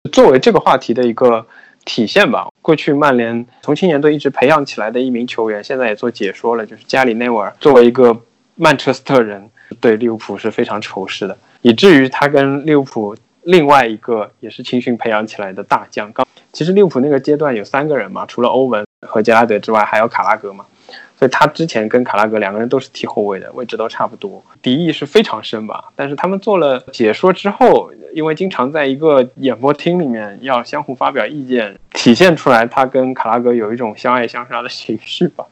[0.07, 1.47] 作为这个话题的一个
[1.85, 7.55] 体现吧，过去曼联从青年队一直培养起来的一名球员，现在也做解说了，就是加里内维尔。
[7.61, 8.19] 作为一个
[8.55, 9.49] 曼彻斯特人，
[9.81, 16.13] 对利物浦是非常仇视的，以至于他跟利物浦另外一个也是青训培养起来的大将。
[16.13, 20.65] 刚其实利物浦那个阶段有三个人嘛，除了欧文和杰拉德之外，还有卡拉格嘛。
[21.19, 25.85] 所以他之前跟卡拉格两个人都是踢后卫的，位置都差不多，敌意是非常深吧。
[25.95, 35.45] 但是他们做了解说之后，因为经常在一个演播厅里面要相互发表意见，体现出来他跟卡拉格有一种相爱相杀的情绪吧。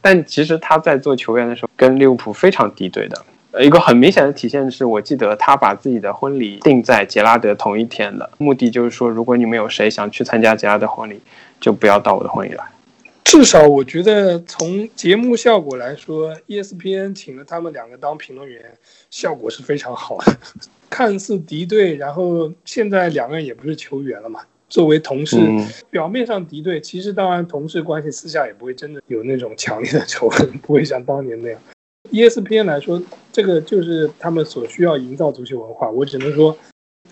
[0.00, 3.24] 但其实他在做球员的时候跟利物浦非常敌对的。
[3.58, 11.18] 一个很明显的体现是我记得他把自己的婚礼定在杰拉德同一天的，目的就是说，如果你们有谁想去参加杰拉德婚礼，
[11.58, 12.62] 就不要到我的婚礼来。
[13.26, 18.62] 至少我觉得从节目效果来说，ESPN 请了他们两个当评论员，
[19.10, 20.36] 效果是非常好的。
[20.88, 25.36] 看似敌对，然后现在两个人也不是球员了嘛，作为同事，
[25.90, 31.60] 表面上敌对，其实当然同事关系私下也不会真的有那种强烈的仇恨，不会像当年那样。
[32.12, 35.90] ESPN 来说，这个就是他们所需要营造足球文化。
[35.90, 36.56] 我只能说，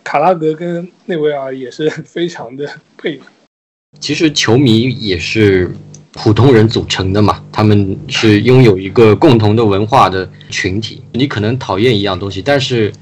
[0.05, 3.27] 卡拉格跟内维尔也是非常的配合。
[3.99, 5.69] 其实球迷也是。
[6.15, 11.03] 普通人组成的嘛，他们是拥有一个共同的文化的群体。
[11.13, 12.93] 你可能讨厌一样东西，但是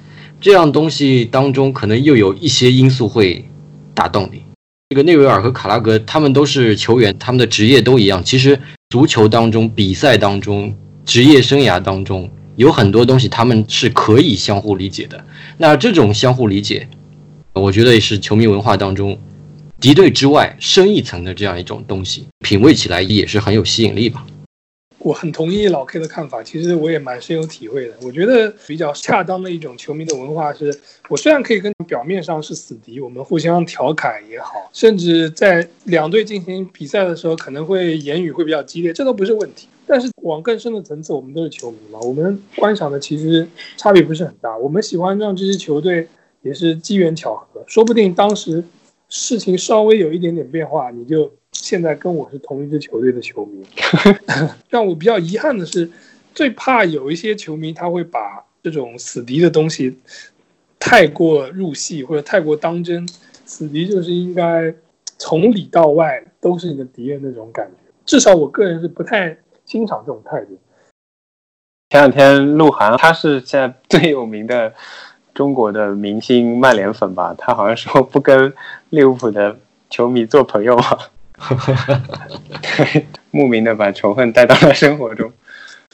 [0.40, 3.44] 这样东西当中可能又有一些因素会
[3.94, 4.42] 打动你。
[4.88, 8.24] 这个内维尔和卡拉格他们都是球员，他们的职业都一样。
[8.24, 15.22] 其实足球当中、比赛当中、职业生涯当中有很多东西他们是可以相互理解的。
[15.58, 16.88] 那这种相互理解，
[17.52, 19.18] 我觉得也是球迷文化当中。
[19.82, 24.24] 敌对之外，深一层的这样一种东西，品味起来也是很有吸引力吧。
[25.00, 27.94] 我很同意老 K 的看法，其实我也蛮深有体会的。
[28.00, 30.72] 我觉得比较恰当的一种球迷的文化是，
[31.08, 39.66] 我虽然可以跟表面上是死敌，我们互相调侃也好，甚至在两队进行比赛的时候，可能会言语会比较激烈，这都不是问题。
[39.84, 43.44] 但是往更深的层次，我们都是球迷嘛，我们观赏的其实
[43.76, 44.56] 差别不是很大。
[44.56, 46.06] 我们喜欢让这支球队
[46.42, 48.62] 也是机缘巧合，说不定当时。
[49.14, 53.62] 事情稍微有一点点变化，你就现在跟我是同一支球队的球迷。
[54.70, 55.90] 让我比较遗憾的是，
[56.34, 59.98] 最怕有一些球迷他会把这种死敌的东西
[60.78, 63.06] 太过入戏或者太过当真。
[63.44, 64.74] 死敌就是应该
[65.18, 67.92] 从里到外都是你的敌人那种感觉。
[68.06, 70.58] 至少我个人是不太欣赏这种态度。
[71.90, 74.72] 前两天鹿晗，他是现在最有名的
[75.34, 77.34] 中国的明星曼联粉吧？
[77.36, 78.52] 他好像说不跟
[78.90, 80.98] 利物浦的球迷做朋友嘛，
[82.60, 85.32] 对，莫名的把仇恨带到了生活中。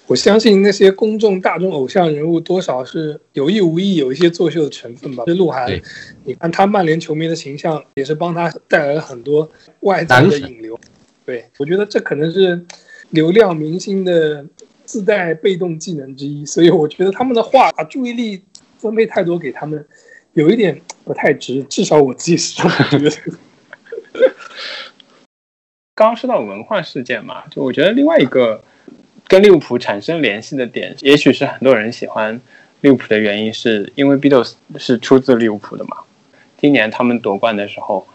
[0.07, 5.23] 我相信那些公众大众偶像人物多少是有意无意有一些作秀的成分吧。
[5.27, 5.81] 这鹿晗，
[6.25, 9.47] 你看他曼联球迷的形象也是帮他带来了很多
[9.81, 10.81] 外在的引流。
[11.27, 12.65] 对，我觉得这可能是
[13.11, 14.43] 流量明星的
[14.87, 16.47] 自带被动技能之一。
[16.47, 18.43] 所以我觉得他们的话把注意力
[18.79, 19.87] 分配太多给他们，
[20.33, 21.63] 有一点不太值。
[21.65, 23.11] 至少我自己是这么觉。
[25.95, 28.63] 刚刚说到文化事件嘛，就我觉得另外一个。
[29.31, 32.41] 跟利物浦产生联系的点，也许是很多人喜欢
[32.81, 35.99] 利物浦的原因，是因为 Beatles 是出自利物浦的嘛。
[36.57, 38.09] 今年他们夺冠的时候，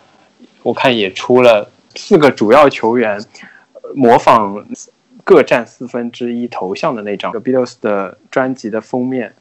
[0.63, 3.23] 我看也出了四个主要球员
[3.93, 4.65] 模仿
[5.23, 9.35] 各占四分之一头像的那张 Beatles 的专辑的封面，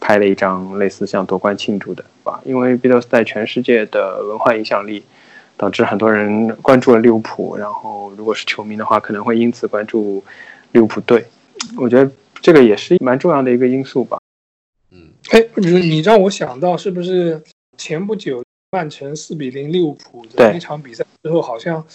[0.00, 2.40] 拍了一张类似像夺冠庆祝的吧。
[2.44, 5.02] 因为 Beatles 在全世界的文化影响力，
[5.56, 10.22] 导致很多人关注了利物浦，然后如果是球迷的话，可能会因此关注。
[10.72, 11.24] 利物浦队，
[11.76, 12.10] 我觉得
[12.42, 14.18] 这个也是蛮重要的一个因素吧。
[14.90, 17.40] 嗯，哎，你让我想到是不是
[17.78, 18.42] 前不久
[18.74, 21.86] 曼城四比零利物浦的那场比赛之后，好像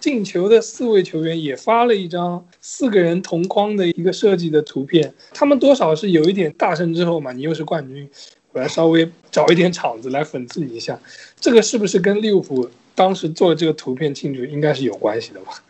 [0.00, 5.12] 进球的四位球员也发了一张四个人同框的一个设计的图片。
[5.34, 8.08] 他们多少是有一点大胜之后嘛，你又是冠军，
[8.52, 10.98] 我来稍微找一点场子来讽刺你一下。
[11.38, 15.62] 这个是不是跟利物浦当时做的这个图片庆祝应该是有关系的吧？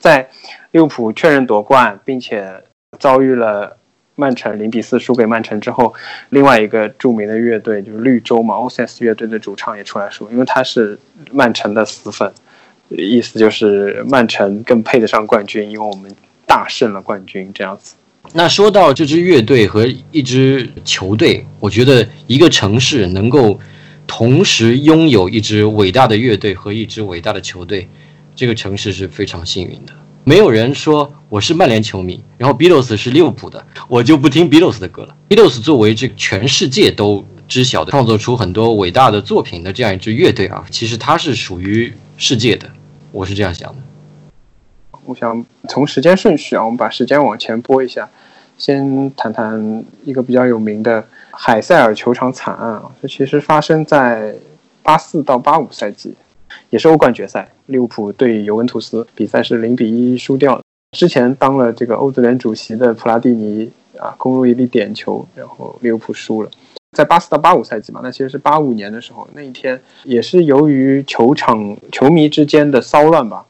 [0.00, 0.28] 在
[0.72, 2.64] 利物浦确认夺冠，并且
[2.98, 3.76] 遭遇了
[4.14, 5.92] 曼城零比四输给曼城之后，
[6.30, 10.98] 另外一个著名的乐队就是绿洲嘛 o s s 乐队的主唱也出来说，因为他是
[11.32, 12.32] 曼城的死粉，
[12.90, 16.14] 意思就是曼城更配得上冠军，因为我们
[16.46, 17.94] 大胜了冠军这样子。
[18.32, 23.58] 那说到这支乐队和一支球队，我觉得一个城市能够
[24.06, 27.88] 同时拥有一支伟大的乐队和一支伟大的球队。
[28.36, 29.92] 这个城市是非常幸运的，
[30.26, 35.14] 没有人说我是曼联球迷，然后 Beatles 是利物浦的，我就不听 Beatles 的歌了。
[35.28, 42.66] Beatles 作为这全世界都知晓的，创作出很多伟大的作品的这样一支乐队啊，其实它是属于世界的，
[43.12, 43.76] 我是这样想的。
[45.04, 48.08] 我想从时间顺序啊，我们把时间往前拨一下，
[48.56, 54.34] 先谈谈一个比较有名的海塞尔球场惨案啊，这其实发生在
[54.82, 56.14] 八四到八五赛季。
[56.70, 60.60] 也是欧冠决赛，利物浦对尤文图斯比赛是零比一输掉。
[60.96, 66.50] 之前当了这个欧足联主席的普拉蒂尼啊，攻入一粒点球，然后利物浦输了。
[66.96, 73.44] 在八四到八五赛季嘛，那其实是八五年的时候，那一天也是由于球场球迷之间的骚乱吧，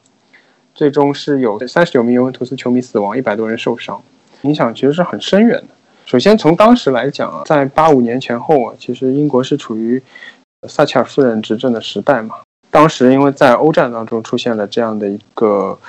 [0.73, 4.01] 最终是有三十九名尤文图斯球迷死亡，一百多人受伤，
[4.41, 5.67] 影响其实是很深远的。
[6.05, 10.01] 首先从当时来讲啊，在八五年前后啊，其实英国是处于
[10.67, 12.37] 撒切尔夫人执政的时代嘛。
[12.75, 15.79] 当时因为在欧战当中出现了这样的一个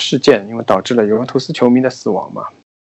[0.00, 2.46] 事件，因为导致了尤文图斯球迷的死亡嘛。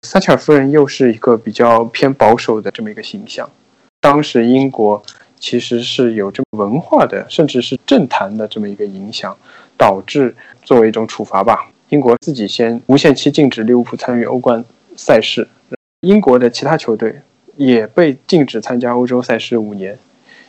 [0.05, 3.49] 撒切尔夫人又是一个比较偏保守的这么一个形象。
[4.01, 5.01] 当时英国
[5.39, 9.33] 其实是有这么文化的，甚至是政坛的这么一个影响，
[9.77, 14.61] 导致作为一种处罚吧，英国自己先无限期禁止利物浦参与欧冠
[14.97, 15.47] 赛事，
[16.01, 17.21] 英国的其他球队
[17.55, 19.97] 也被禁止参加欧洲赛事五年。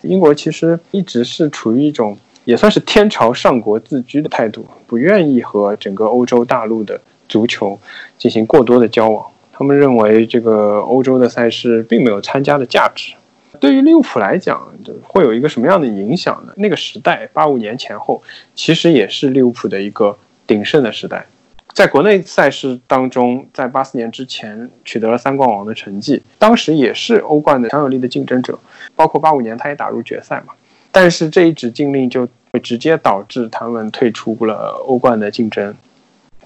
[0.02, 2.18] 英国其实一直是处于一种。
[2.46, 7.76] 也算是天朝上国自居的态度，不愿意和整个欧洲大陆的足球
[8.16, 9.26] 进行过多的交往。
[9.52, 13.12] 他们认为这个欧洲的赛事并没有参加的价值。
[13.58, 14.62] 对于利物浦来讲，
[15.02, 16.52] 会有一个什么样的影响呢？
[16.56, 18.22] 那个时代，八五年前后，
[18.54, 20.16] 其实也是利物浦的一个
[20.46, 21.26] 鼎盛的时代。
[21.72, 28.56] 在国内赛事当中，在八四年之前取得了三冠王的成绩，当时也是欧冠的强有力的竞争者。
[28.94, 30.52] 包括八五年，他也打入决赛嘛。
[30.96, 35.74] 但是这一纸禁令就会直接导致他们退出了欧冠的竞争。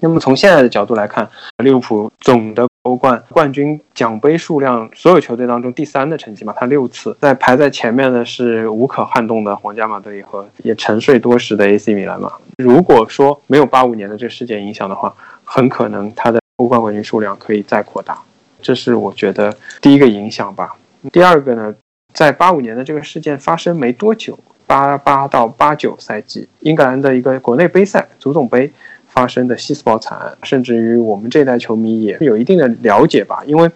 [0.01, 1.25] 那么从现在的角度来看，
[1.59, 7.15] 利物浦总的欧冠冠军奖杯数量，所有球队当中第三的成绩嘛，他六次。
[7.21, 12.33] 在排在前面的是无可撼动的皇家马德里和也沉睡多时的 AC 米兰嘛。
[12.57, 18.19] 如果说没有八五年的这个事件影响的话，很可能他的欧冠冠军数量可以再扩大。
[18.61, 20.75] 这是我觉得第一个影响吧。
[21.13, 21.73] 第二个呢？
[22.13, 24.37] 在八五年的这个事件发生没多久，
[24.67, 28.71] 八八到八九赛季，英格兰的一个国内杯赛足总杯
[29.07, 33.43] 发生的西斯堡惨案，甚至于我们这代球迷也有一定的了解吧。
[33.45, 33.69] 因为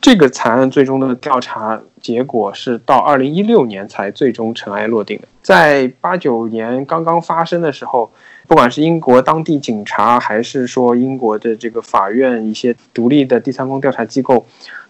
[0.00, 5.28] 这个惨案最终的调查结果是到二零一六年才最终尘埃落定的。
[5.42, 8.10] 在八九年刚刚发生的时候，
[8.48, 14.44] 不管是英国当地警察，还是说英国的这个法院一些独立的第三方调查机构，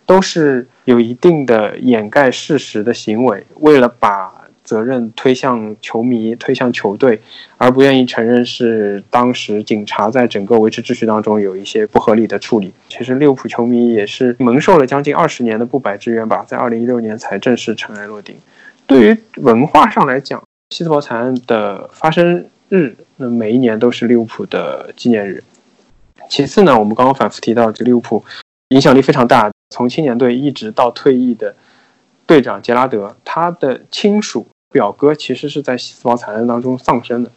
[0.07, 4.33] 都是有一定的掩盖事实的行为，为了把
[4.65, 7.21] 责任推向球迷、推向球队，
[7.59, 12.73] 而不愿意承认是当时警察在整个维持秩序当中有一些不合理的处理。
[12.89, 18.37] 其实利物浦球迷也是蒙受了将近二十年的不白之冤吧，在二零一六年才正式尘埃落定。
[18.87, 25.43] 对于文化上来讲，希斯伯惨案的发生日，那每一年都是利物浦的纪念日。
[26.31, 28.25] 其次呢，我们刚刚反复提到，这利物浦
[28.69, 31.55] 影响力非常大，从青年队一直到退役的
[32.27, 37.31] 队长杰拉德，他的亲属表哥其实是在西斯堡惨案当中丧生的，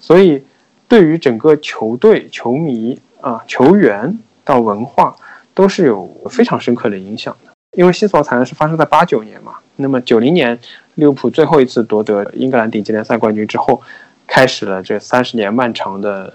[0.00, 0.42] 所以
[0.88, 5.16] 对于整个球队、球迷啊、球员到文化，
[5.52, 7.52] 都是有非常深刻的影响的。
[7.76, 10.56] 因为西斯堡惨案是发生在八九年嘛，那么九零年
[10.94, 13.82] 利物浦最后一次夺得英格兰顶级联赛冠军之后，
[14.26, 16.32] 开始了这三十年漫长的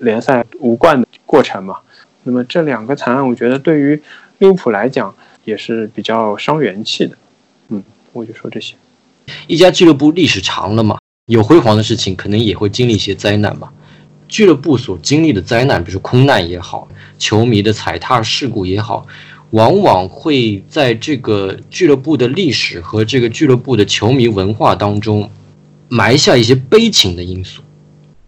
[0.00, 1.78] 联赛无冠的过程嘛。
[2.22, 4.00] 那么这两个惨案，我觉得对于
[4.38, 5.14] 利物浦来讲
[5.44, 7.16] 也是比较伤元气的。
[7.68, 7.82] 嗯，
[8.12, 8.74] 我就说这些。
[9.46, 13.72] 一家俱乐部历史长了嘛，有辉煌的事情，可能也会经历一些灾难吧。
[14.28, 19.06] 俱乐部所经历的灾难，比如空难也好，球迷的踩踏事故也好。
[19.50, 25.30] 往往会在这个俱乐部的历史和这个俱乐部的球迷文化当中
[25.88, 27.62] 埋下一些悲情的因素。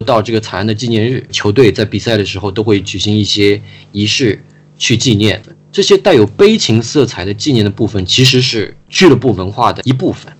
[0.05, 4.41] 到这个惨案的纪念日，球队在比赛的时候都会举行一些仪式
[4.77, 5.41] 去纪念。
[5.71, 10.33] 这些带有悲情色彩的纪念的部分，其实是俱乐部文化的一部分。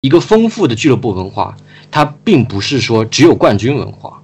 [0.00, 1.56] 一个丰富的俱乐部文化，
[1.90, 4.20] 它并不是说只有冠军文化，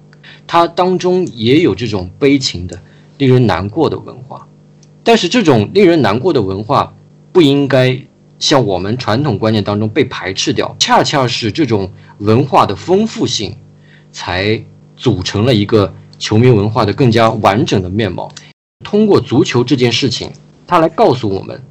[0.47, 2.77] 它当中也有这种悲情的、
[3.17, 4.45] 令人难过的文化。
[5.03, 6.93] 但是这种令人难过的文化，
[7.31, 7.97] 不应该
[8.39, 10.75] 像我们传统观念当中被排斥掉。
[10.79, 13.55] 恰恰是这种文化的丰富性，
[14.11, 14.61] 才
[14.97, 18.29] 组成了一个球迷文化的更加完整的面貌。
[18.85, 20.31] 通过足球这件事情，
[20.65, 21.61] 它来告诉我们，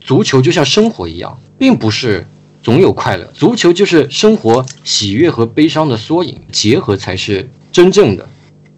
[0.00, 2.26] 足球就像生活一样，并不是
[2.62, 3.24] 总有快乐。
[3.32, 8.28] 足球就是生活喜悦和悲伤的缩影，结合才是真正的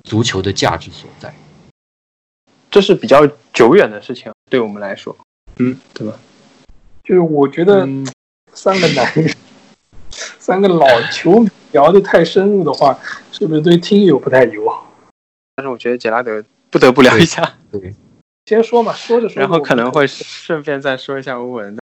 [0.04, 1.34] 足球的价值所在。
[2.70, 5.16] 这是比较久远的事情，对我们来说，
[5.56, 6.12] 嗯，对吧？
[7.02, 7.88] 就是我觉得
[8.52, 9.34] 三个男人，
[10.38, 12.98] 三个老球迷聊得太深入的话，
[13.32, 14.92] 是不是对听友不太友好？
[15.56, 17.94] 但是我觉得杰拉德不得不聊一下，对，
[18.46, 21.82] 先说嘛，说着说着，然后可能会顺便再说一下欧文的。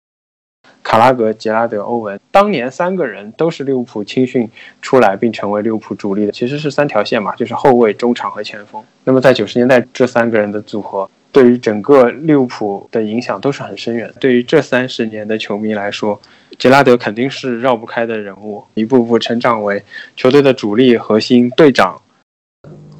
[0.83, 4.47] 卡拉格、杰拉德、欧文，当年三个人都是利物浦青训
[4.83, 8.81] 出来并成为利物浦主力的，其实是三条线嘛，就是后卫、中场和前锋。
[9.03, 14.13] 那么在九十年代，这三个人的组合对于整个利物浦的影响都是很深远的。
[14.19, 16.21] 对于这三十年的球迷来说，
[16.59, 19.83] 杰拉德肯定是绕不开的人物，一步步成长为
[20.15, 21.99] 球队的主力、核心队长。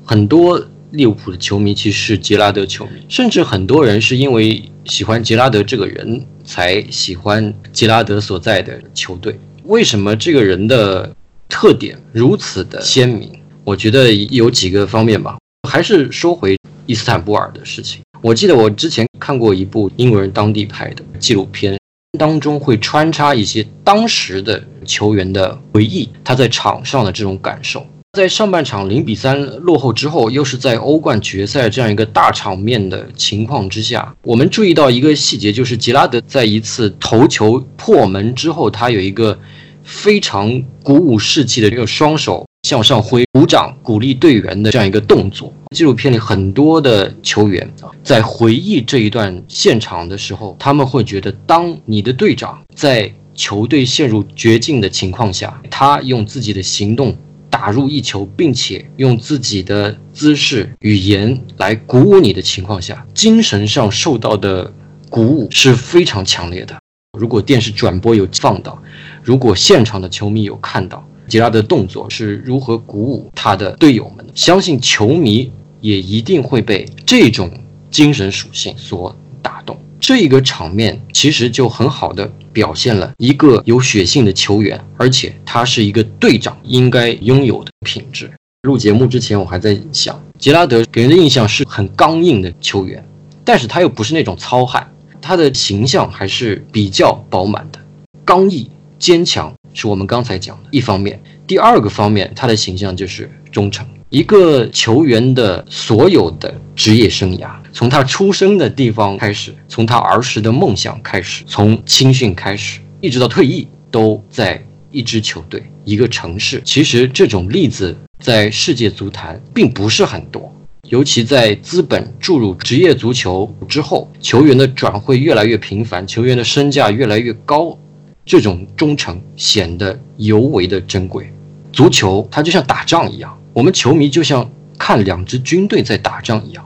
[0.03, 0.59] 很多
[0.95, 6.25] 利物浦的球迷其实是杰拉德球迷，甚至很多人是因为喜欢杰拉德这个人。
[6.47, 9.35] 才喜欢杰拉德所在的球队。
[9.63, 11.11] 为什么这个人的
[11.49, 13.31] 特点如此的鲜明？
[13.63, 15.37] 我觉得有几个方面吧。
[15.67, 18.03] 还是说回伊斯坦布尔的事情。
[18.21, 21.79] 我记得我之前看过一部英国人当地拍的纪录片，
[22.19, 27.83] 当中会穿插一些当时的球员的回忆，他在场上的这种感受。
[28.15, 39.37] 在上半场零比三落后之后，又是在欧冠决赛这样一个大场面的情况之下，我们注意到一个细节，就是吉拉德在一次头球破门之后，他有一个
[39.83, 45.53] 非常鼓舞士气的这个双手向上挥、鼓掌鼓励队员的这样一个动作。
[45.75, 47.69] 纪录片里很多的球员，
[48.01, 57.13] 在回忆这一段现场的时候，他们会觉得，当你的队长在球队陷入绝境的情况下，他用自己的行动。
[57.55, 64.69] 打入一球，并且用自己的姿势、语言来鼓舞你的情况下，精神上受到的
[65.09, 66.77] 鼓舞是非常强烈的。
[67.17, 68.77] 如果电视转播有放到，
[69.23, 75.49] 如果现场的球迷有看到吉拉的动作是如何鼓舞他的队友们，相信球迷
[75.79, 77.49] 也一定会被这种
[77.89, 79.79] 精神属性所打动。
[79.99, 88.29] 这一个场面其实就很好的表现了一个有血性的球员，而且他是一个队长应该拥有的品质。
[88.63, 93.03] 录节目之前，我还在想，杰拉德给人的印象是很刚硬的球员，
[93.43, 94.91] 但是他又不是那种糙汉，
[95.21, 97.79] 他的形象还是比较饱满的，
[98.23, 101.21] 刚毅坚强是我们刚才讲的一方面。
[101.47, 103.85] 第二个方面，他的形象就是忠诚。
[104.09, 107.49] 一个球员的所有的职业生涯。
[107.75, 116.61] 从他出生的地方开始，从他儿时的梦想开始，从青训开始，一直到退役，都在一支球队、一个城市。
[116.63, 120.49] 其实这种例子在世界足坛并不是很多，
[120.87, 127.77] 尤其在资本注入职业足球之后，球员的转会越来越频繁，球员的身价越来越高，
[128.25, 131.29] 这种忠诚显得尤为的珍贵。
[131.73, 134.49] 足球它就像打仗一样，我们球迷就像
[134.79, 136.64] 看两支军队在打仗一样，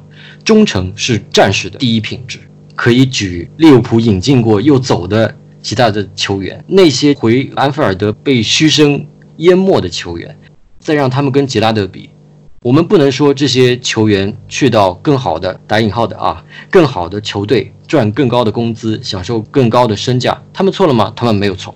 [0.50, 2.40] 忠诚是战士的第一品质。
[2.76, 5.32] 可以举利物浦引进过又走的
[5.62, 9.06] 其他的球员，那些回安菲尔德被嘘声
[9.38, 10.36] 淹没的球员，
[10.80, 12.10] 再让他们跟杰拉德比，
[12.64, 21.14] 我们不能说这些球员去到更好的打引号的啊更好的球队赚更高的工资，享受更高的身价，他们错了吗？
[21.16, 21.76] 他们没有错，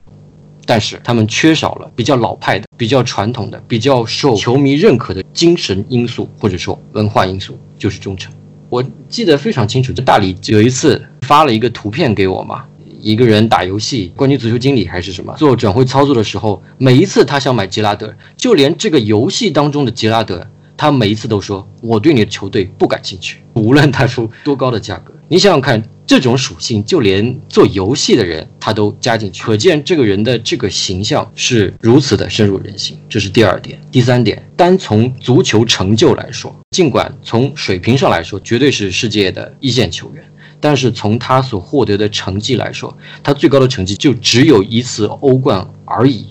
[0.65, 8.34] 但是他们缺少了比较老派的、比较传统的、比较受球迷认可的精神因素或者说文化因素，就是忠诚。
[8.74, 12.65] 我记得非常清楚，就大理有一次发了一个图片给我嘛，
[12.99, 20.43] 一个人打游戏，冠军足球经理还是什么，做转会操作的时候，每一次他想买杰拉德，就连这个游戏当中的杰拉德，
[20.76, 25.13] 他每一次都说我对你的球队不感兴趣，无论他出多高的价格。
[25.28, 25.80] 你想想看。
[26.06, 32.97] 这种属性，就连做游戏的人他都加进去，可见这个人的这个形象是如此的深入人心。
[33.08, 33.80] 这是第二点。
[33.89, 40.24] 第三点，单从足球成就来说，尽管从水平上来说绝对是世界的一线球员，
[40.60, 46.28] 但是从他所获得的成绩来说，他最高的成绩就只有一次欧冠而已。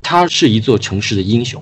[0.00, 1.60] 他是一座城市的英雄，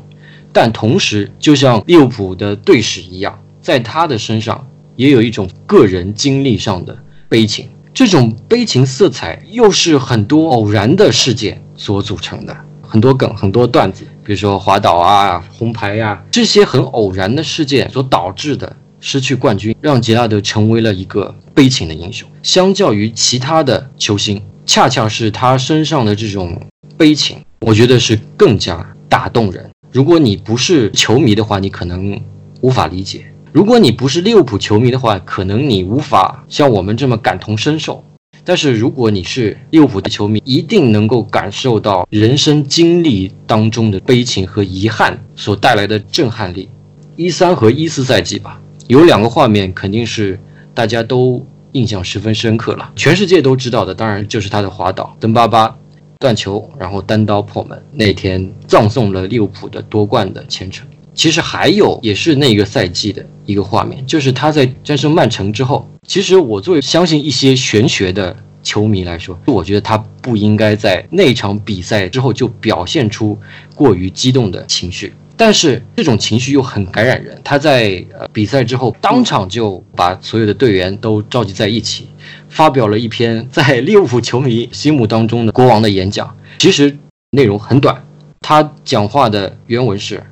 [0.53, 6.95] 但同时，就像利物浦的队史一样，在他的身上也有一种个人经历上的。
[7.35, 22.29] 悲情，这种悲情色彩又是很多偶然的事件所组成的，很多梗，很多段子，比如说滑倒啊、红牌呀，这些很偶然的事件所导致的失去冠军，让杰拉德成为了一个悲情的英雄。
[22.41, 26.57] 相较于其他的球星，恰恰是他身上的这种
[26.97, 29.69] 悲情，我觉得是更加打动人。
[29.91, 32.17] 如果你不是球迷的话，你可能
[32.61, 33.25] 无法理解。
[33.55, 38.03] 如果你不是利物浦球迷的话，可能你无法像我们这么感同身受。
[38.43, 46.69] 但是如果你是利物浦的球迷，一定能够感受到人生经历当中的悲情和遗憾所带来的震撼力。
[47.15, 50.37] 一三和一四赛季吧，有两个画面肯定是
[50.75, 55.73] 大家都印象十分深刻了，全世界都知道的，当然就是他的滑倒，登巴巴
[56.19, 60.85] 断球，然后单刀破门，那天葬送了利物浦的夺冠的前程。
[61.15, 65.89] 其实还有，也是那个赛季的一个画面，就是他在战胜曼城之后。
[66.07, 73.39] 其实我作为相信一些玄学的球迷来说，我觉得他不应该在那场比赛之后就表现出
[73.75, 75.15] 过于激动的情绪。
[75.37, 77.41] 但是这种情绪又很感染人。
[77.43, 82.09] 他在呃比赛之后当场就把所有的队员都召集在一起，
[82.49, 86.37] 发表了一篇在利物浦球迷心目当中的国王的演讲。
[86.59, 86.97] 其实
[87.31, 88.05] 内容很短，
[88.41, 90.23] 他讲话的原文是。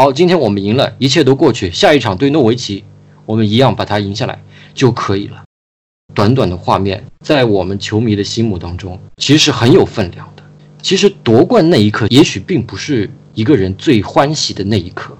[0.00, 1.70] 好，今天我们赢了，一切都过去。
[1.70, 2.82] 下一场对诺维奇，
[3.26, 4.42] 我们一样把它赢下来
[4.72, 5.44] 就可以了。
[6.14, 10.42] 短短的画面，在我们球迷的心目当中，其实是很有分量的。
[10.80, 15.14] 其实夺冠那一刻，也许并不是一个人最欢喜的那一刻，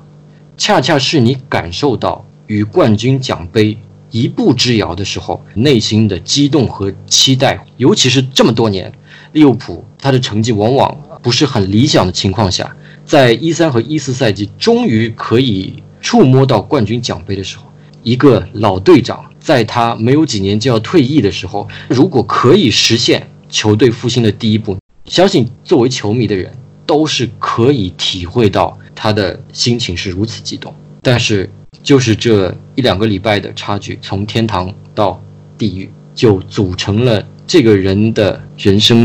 [0.56, 3.76] 恰恰是你感受到与冠军奖杯
[4.10, 7.62] 一步之遥的时候，内心的激动和期待。
[7.76, 8.90] 尤其是这么多年，
[9.32, 12.74] 利物浦他的成绩往往不是很理想的情况下。
[13.10, 17.64] 在一三和一四赛季终于可以触摸到冠军奖杯的时候，
[18.04, 26.52] 一个老队长在他没有几年就要退役的时候，如果可以实现球队复兴的第一步，相信作为球迷的人
[26.86, 30.72] 都是可以体会到他的心情是如此激动。
[31.02, 31.50] 但是
[31.82, 35.20] 就是这一两个礼拜的差距，从天堂到
[35.58, 39.04] 地狱，就组成了这个人的人生。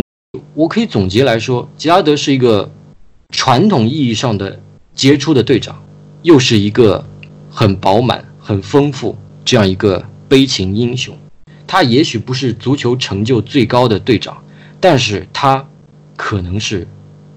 [0.53, 2.71] 我可以总结来说，吉拉德是一个。
[3.35, 4.57] 传统意义上的
[4.95, 5.79] 杰出的队长，
[6.23, 7.05] 又是一个
[7.51, 11.15] 很饱满、很丰富这样一个悲情英雄。
[11.67, 14.41] 他也许不是足球成就最高的队长，
[14.79, 15.63] 但是他
[16.15, 16.87] 可能是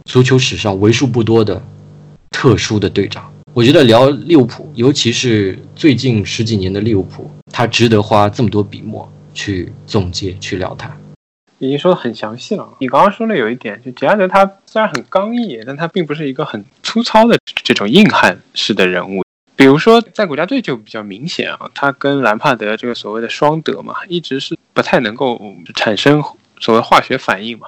[0.05, 1.61] 足球史上为数不多的
[2.31, 3.29] 特殊的队长。
[3.53, 10.97] 我觉得聊利物浦，尤其是最近十几年的利物浦，他值得花这么多笔墨去总结、去聊他。
[11.59, 12.69] 已经说的很详细了。
[12.79, 19.25] 你刚刚说了有一点，就杰拉德他虽然很刚毅，但他并不是一个很粗糙的这种硬汉式的人物。
[19.57, 25.41] 比如说在国家队就比较明显啊，他跟兰帕德这个所谓的双德嘛，一直是不太能够
[25.75, 26.23] 产生
[26.61, 27.67] 所谓化学反应嘛。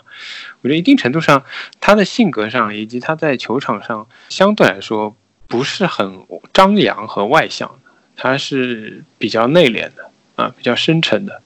[0.63, 1.43] 我觉得一定程度上，
[1.81, 5.17] 他的性格上以及他在球场上相对来说
[5.49, 7.81] 不是很张扬和外向，
[8.15, 11.43] 他是比较内敛的啊，比较深沉的，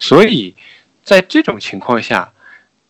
[0.00, 0.56] 所以。
[1.04, 2.32] 在这种情况下，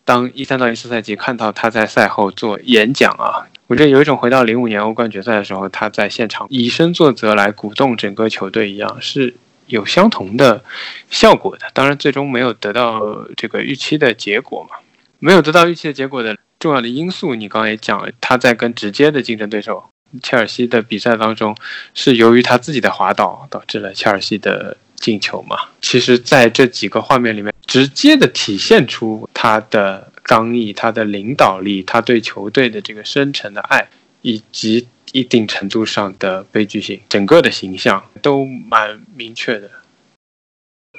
[0.05, 9.33] 当一三到一四赛季看到他在赛后做演讲啊，我觉得有一种回到零五年欧冠决赛的时候，他在现场以身作则来鼓动整个球队一样，是
[9.67, 10.63] 有相同的
[11.09, 11.67] 效果的。
[11.73, 13.01] 当然，最终没有得到
[13.35, 14.77] 这个预期的结果嘛，
[15.19, 19.83] 没有得到预期的结果的重要的因素，你刚刚也讲了，他在跟直接的竞争对手
[20.23, 21.53] 切尔西的比赛当中，
[21.93, 24.77] 是由于他自己的滑倒导致了切尔西的。
[25.05, 33.87] 进球嘛，其实在这几个画面里面，直接的体现出他的刚毅、他的领导力、他对球队的这个深沉的爱，
[34.23, 39.69] 以及一定程度上的悲剧性，整个的形象都蛮明确的。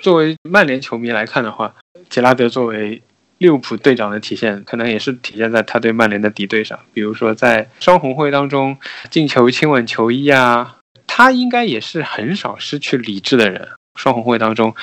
[0.01, 1.75] 作为曼联球迷来看的话，
[2.09, 3.03] 杰拉德作为
[3.39, 8.79] 利物浦队长的体现，可能也是体现在他对曼联的敌对上，比如说在双红会当中
[9.11, 10.77] 进球亲吻球衣啊，
[11.09, 13.69] 他应该也是很少失去理智的人。
[13.97, 14.75] 双红会当中，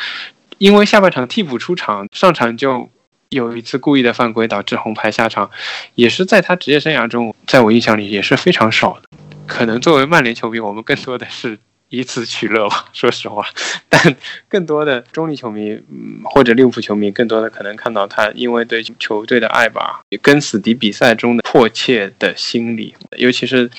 [0.57, 2.89] 因为下半场替补出场，上场就
[3.29, 5.49] 有一次故意的犯规导致红牌下场，
[5.95, 9.17] 也是在他职业生涯中，在我印象里也是非常少的。
[9.45, 11.57] 可能作为曼联球迷，我们更多的是
[11.89, 13.45] 以此取乐吧， 说实话。
[13.89, 14.15] 但
[14.47, 23.69] 更多的中立球迷，嗯，或者利物浦球迷，更多的可能看到他因为对球队的爱吧，跟死敌比赛中的迫切的心理，尤其是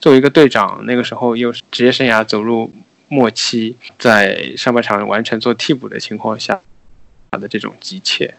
[0.00, 2.72] 作为一个队长，那个时候又是职业生涯走入。
[3.10, 6.60] 末期在上半场完成做替补的情况下，
[7.32, 8.32] 他的这种急切。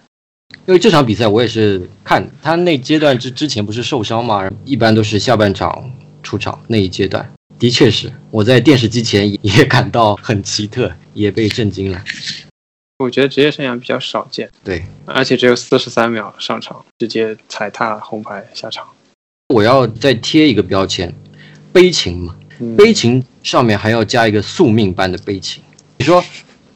[0.65, 5.91] 因为这场比赛我也是看他那阶段之之前不是受伤嘛，一般都是下半场
[6.23, 12.01] 出场那一阶段，的确是我在电视机前也感到很奇特，也被震惊了。
[12.99, 18.87] 我觉得职业生涯比较少见，对，而且只有四十三秒上场，直接踩踏红牌下场。
[19.53, 21.13] 我要再贴一个标签，
[21.73, 22.37] 悲情嘛。
[22.77, 25.61] 悲情上面还要加一个宿命般的悲情。
[25.97, 26.23] 你说，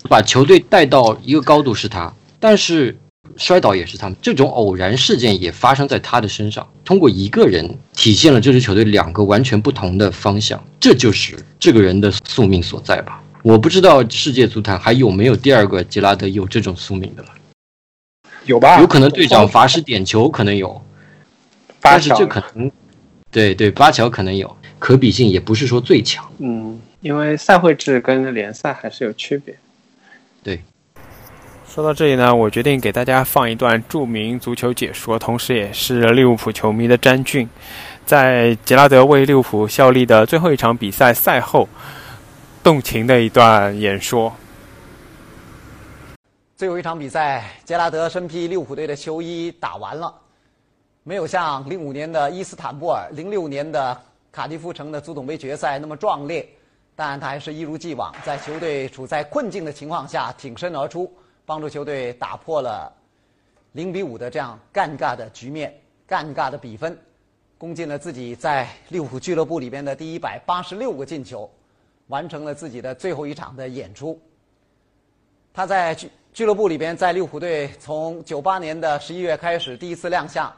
[0.09, 2.97] 把球队带到一个高度是他，但是
[3.37, 4.17] 摔倒也是他们。
[4.21, 6.67] 这种偶然事件也发生在他的身上。
[6.83, 13.21] 通过一个人体现了这支球队两个完全不同的方向，这就是这个人的宿命所在吧？
[13.41, 17.29] 我不知道世界足坛还有没有第二个杰拉德有这种宿命的了。
[18.45, 18.79] 有吧？
[18.79, 20.79] 有可能队长罚失点球可能有，
[21.81, 22.71] 但是这可能，
[23.31, 24.55] 对对，巴乔可能有。
[24.85, 29.57] 可比性也不是说最强，嗯，因为赛会制跟联赛还是有区别。
[30.43, 30.61] 对，
[31.67, 37.49] 说到这里呢，我决定给大家放一段著名足球解说，同时也是利物浦球迷的詹俊，
[38.05, 41.67] 在杰拉德为利物浦效力的最后一场比赛赛后，
[42.61, 44.31] 动情的一段演说。
[46.55, 50.13] 最后一场比赛，杰拉德身披利物浦队的球衣打完了，
[51.01, 53.99] 没有像零五年的伊斯坦布尔、零六年的。
[54.35, 56.45] 卡迪夫城的足总杯决赛那么壮烈，
[56.93, 61.09] 但他还是一如既往，在球队处在困境的情况下挺身而出，
[61.45, 62.91] 帮助球队打破了
[63.71, 65.73] 零比五的这样尴尬的局面、
[66.05, 66.99] 尴尬的比分，
[67.57, 71.49] 攻进了自己在利物浦俱乐部里边的第一百八十六个进球，
[72.07, 74.19] 完成了自己的最后一场的演出。
[75.53, 80.53] 他在俱俱乐部里边，在利物浦队从九八年的十一月开始第一次亮相，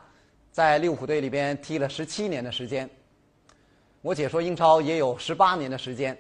[0.52, 2.90] 在利物浦队里边踢了十七年的时间。
[4.02, 6.18] 我解说英超也有十八年的时间，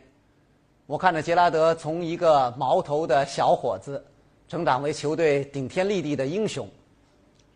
[0.87, 4.03] 我看着杰拉德从一个毛头的小伙子，
[4.47, 6.67] 成长为球队顶天立地的英雄，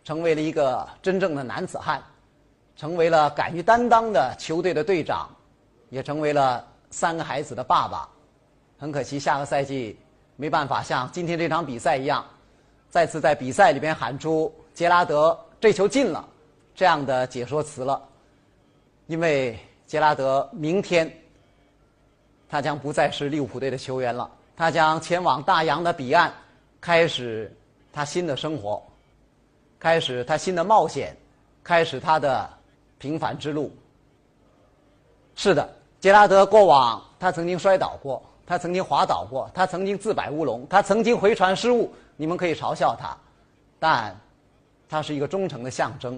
[0.03, 2.01] 成为了一个真正的男子汉，
[2.77, 5.27] 成为了敢于担当的球队的队长，
[5.89, 8.07] 也成为了三个孩子的爸爸。
[8.77, 9.97] 很可惜，下个赛季
[10.37, 12.23] 没办法像今天这场比赛一样，
[12.89, 16.25] 再次在比赛里边喊出“杰拉德这球进了”
[16.75, 18.01] 这样的解说词了，
[19.07, 19.59] 因为。
[19.91, 21.13] 杰拉德明天，
[22.47, 24.31] 他将不再是利物浦队的球员了。
[24.55, 26.31] 他将前往大洋的彼岸，
[26.79, 27.53] 开始
[27.91, 28.81] 他新的生活，
[29.77, 31.13] 开始他新的冒险，
[31.61, 32.49] 开始他的
[32.99, 33.69] 平凡之路。
[35.35, 35.69] 是的，
[35.99, 41.93] 杰拉德过往他曾经摔倒过，他曾经滑倒过，他曾经自摆乌龙，他曾经回传失误。
[42.15, 43.13] 你们可以嘲笑他，
[43.77, 44.17] 但
[44.87, 46.17] 他是一个忠诚的象征。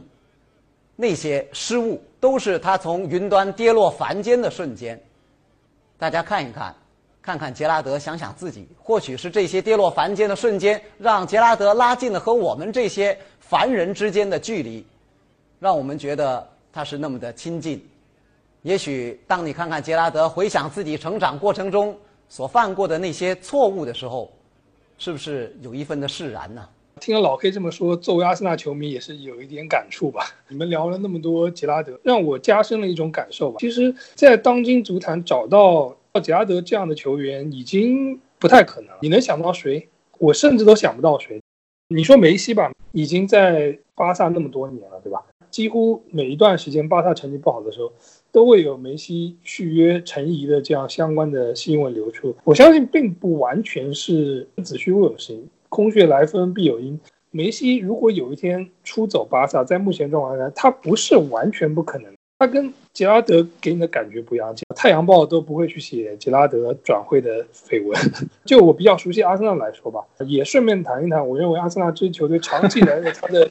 [0.95, 4.97] 那些失误都是他从云端跌落凡间的瞬间。
[5.97, 6.73] 大家看一看，
[7.21, 14.87] 看看杰拉德，想想自己，或许是这些跌落凡间的瞬间，让杰拉德拉近了和我们这些凡人之间的距离，
[15.59, 17.85] 让我们觉得他是那么的亲近。
[18.61, 21.93] 也许当你看看杰拉德，回想自己成长过程中
[22.29, 24.31] 所犯过的那些错误的时候，
[24.97, 26.65] 是不是有一分的释然呢？
[26.99, 30.23] 听了老黑这么说，作为阿森纳球迷也是有一点感触吧。
[30.47, 33.57] 你们聊了那么多杰拉德，让我加深了一种感受吧。
[33.59, 38.89] 其实，在当今足坛找到杰拉德这样的球员已经不太可能。
[39.01, 39.87] 你能想到谁？
[40.19, 41.41] 我甚至都想不到谁。
[41.89, 45.21] 你说梅西吧，已经在巴萨那么多年了，对吧？
[45.51, 47.91] 几乎每一段时间巴萨成绩不好的时候，
[48.31, 52.35] 都会有梅西续约成疑的这样相关的新闻流出。
[52.43, 56.99] 我相信并不完全是子虚乌有的事情，空穴来风必有因。
[57.31, 62.13] 梅西如果有一天出走巴萨，在目前状况下，他不是完全不可能。
[62.37, 67.99] 他跟杰拉德给你的感觉不一样，太阳报都不会去写杰拉德转会的绯闻。
[68.45, 73.49] 就我比较熟悉阿森纳来说吧，也顺便谈一谈，我认为阿森纳这支球队长期以来的他的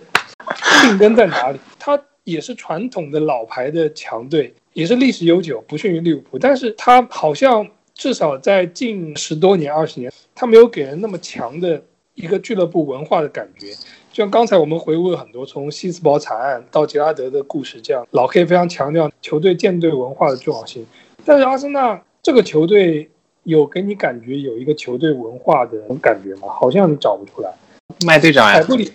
[0.82, 1.58] 病根在哪里？
[1.80, 11.82] 他也是传统的老牌的强队，也是历史悠久，不逊于利物浦，但是他好像至少在近十多年、二十年，他没有给人那么强的。
[12.14, 13.72] 一个俱乐部文化的感觉，
[14.12, 20.86] 就像刚才我们回顾了很多从西斯堡惨案到杰拉德的故事，这样老 K 非常强调球队建队文化的重要性。
[21.24, 23.08] 但是阿森纳这个球队
[23.44, 26.48] 有给你感觉有一个球队文化的感觉吗？
[26.48, 27.50] 好像你找不出来。
[28.04, 28.92] 麦队长呀，海布里，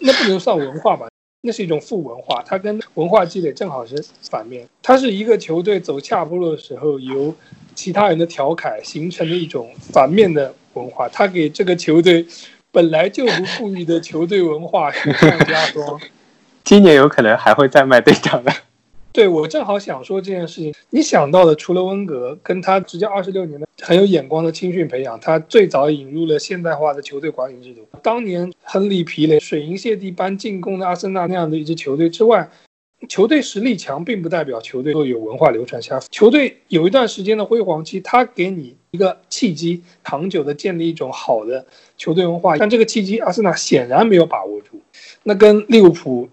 [0.00, 1.08] 那不能算文化吧？
[1.42, 4.68] 那是一种负文化，它跟文化积累正好是反面。
[4.82, 7.32] 它是一个球队走下坡路的时候，由
[7.76, 11.08] 其他人的调侃形成的一种反面的文化。
[11.08, 12.26] 它给这个球队。
[12.76, 15.98] 本来就不富裕的球队文化雪上加霜，
[16.62, 18.52] 今年有可能还会再卖队长的。
[19.14, 27.88] 对我正好想说这件事情，你想到的除了温格跟他执教二十六年的很有眼光的青训培养，他最早引入了现代化的球队管理制度。
[28.02, 32.46] 当年亨利皮雷水银泻地般进攻的阿森纳那样的一支球队之外。
[33.10, 36.00] 球队实力强，并不代表球队都有文化流传下。
[36.10, 41.66] 球队有一段时间的辉煌期，他给你一个契机，长久的建立一种好的
[41.98, 42.56] 球队文化。
[42.56, 44.80] 但这个契机，阿森纳显然没有把握住。
[45.24, 46.26] 那跟利物浦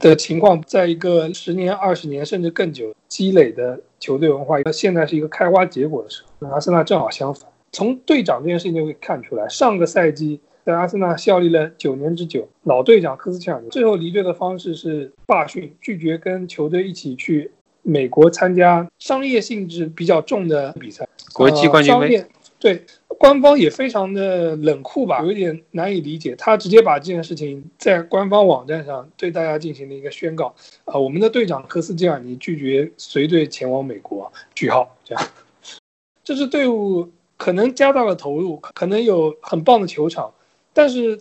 [0.00, 6.30] 的情况，在一个十年、二十年甚至更久积累的球队文化，现在是一个开花结果的时候。
[6.40, 7.48] 那阿森纳正好相反。
[7.70, 10.40] 从队长这件事情就可以看出来，上个赛季。
[10.64, 17.50] 在阿森纳效力了九年之久，老队长科斯切尔尼最后离队的方式是罢训，拒绝跟球队一起去
[17.88, 22.22] 美国参加商业性质比较重的比赛，国际冠军杯。
[22.58, 26.34] 对，官方也非常的冷酷吧，有一点难以理解。
[26.36, 34.30] 他直接把这件事情在官方网站上对大家进行了一个宣告：啊，我们的队长科斯基尔尼拒绝随队前往美国。
[34.54, 35.24] 句号，这样，
[36.24, 40.34] 这支队伍可能加大了投入，可能有很棒的球场。
[40.72, 41.20] 但是，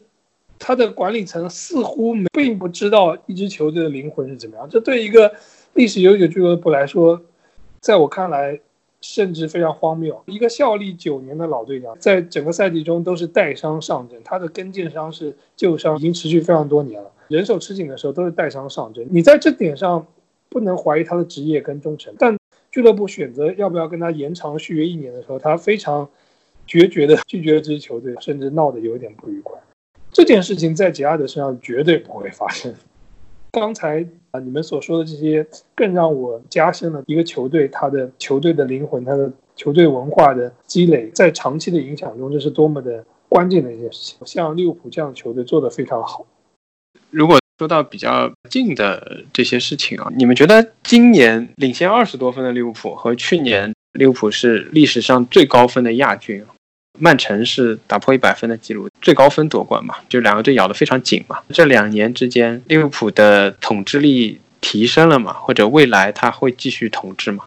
[0.58, 4.68] 他的管理层似乎并不知道一支球队的灵魂是怎么样。
[4.68, 5.32] 这对一个
[5.78, 7.22] 历史悠久俱乐部来说，
[7.80, 8.60] 在我看来，
[9.00, 10.20] 甚至非常荒谬。
[10.26, 17.12] 一个效力九年的老队长，在整个赛季中都是带伤上阵，他的跟腱伤是旧伤，已经持续非常多年了。
[17.28, 19.08] 人手吃紧的时候都是带伤上阵。
[19.12, 20.08] 你在这点上
[20.50, 22.12] 不能怀疑他的职业跟忠诚。
[22.18, 22.36] 但
[22.72, 26.10] 俱乐部选择要不要跟他延长续约一年的时候，他非常。
[26.66, 29.58] 决绝的 拒绝了这支球队，甚至闹得有点不愉快。
[30.12, 32.76] 这件事情在杰拉德身上绝对不会发生。
[33.54, 34.06] 刚才
[34.40, 44.18] 你们所说的这些，更让我加深了一个球队他的球队的灵魂，他的球队文化的积累，在长期的影响中，这是多么的关键的一件事情。
[44.26, 46.26] 像利物浦这样的球队做得非常好。
[47.10, 56.44] 如果说到比较近的这些事情啊，你们觉得今年领先二十多分的利物浦和去年利物浦是历史上最高分的亚军？
[57.00, 61.38] 曼城是打破一百分的记录，最高分夺冠嘛，就两个队咬得非常紧嘛。
[61.50, 65.34] 这两年之间，利物浦的统治力提升了嘛？
[65.34, 67.44] 或者未来他会继续统治吗？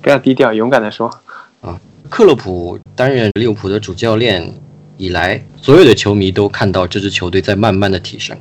[0.00, 1.08] 不要低调，勇敢的说。
[1.60, 4.54] 啊，克洛普担任利物浦的主教练
[4.96, 8.36] 以来，所有的球迷都看到这支球队在慢慢的提升。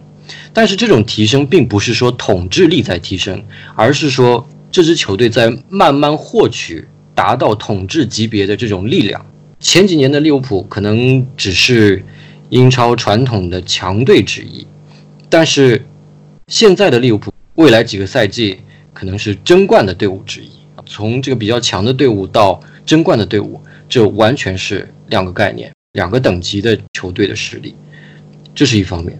[0.54, 3.44] 但是这种提升并不是说统治力在提升，
[3.76, 9.26] 而是说这支球队在慢慢获取达到统治级别的这种力量。
[9.60, 12.04] 前几年的利物浦可能只是
[12.50, 14.66] 英超传统的强队之一，
[15.30, 15.84] 但是
[16.48, 18.60] 现在的利物浦未来几个赛季
[18.94, 20.50] 可能是争冠的队伍之一。
[20.86, 27.76] 从这个比较强的队伍到争冠的队伍，这完全是两个概念、两个等级的球队的实力，
[28.54, 29.20] 这是一方面。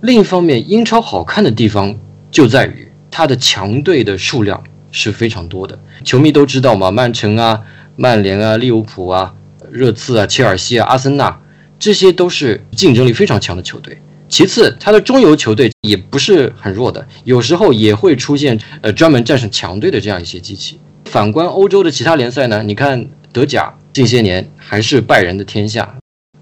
[0.00, 1.96] 另一方面，英超好看的地方
[2.30, 5.78] 就在于它的强队的数量是非常多的。
[6.04, 7.62] 球迷都知道嘛，曼城啊。
[7.96, 9.34] 曼联啊，利物浦啊，
[9.70, 11.40] 热刺啊，切尔西啊，阿森纳，
[11.78, 13.98] 这些都是竞争力非常强的球队。
[14.28, 20.78] 其次，他的中游球队也不是很弱的，有时候也会出现呃专门战胜强队的这样一些机器。
[21.06, 25.94] 反观欧洲的其他联赛呢，你看德甲近些年还是拜仁的天下，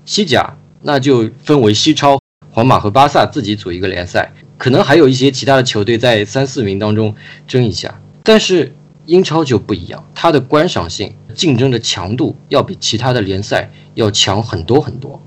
[0.04, 2.18] 西甲那就分为西超，
[2.50, 7.14] 皇马和巴萨自己组一个联赛，可能还有一些其他的球队在三四名当中
[7.46, 8.74] 争一下，但是。
[9.06, 15.20] 英超就不一样，它的观赏性、竞争的强度要比其他的联赛要强很多很多。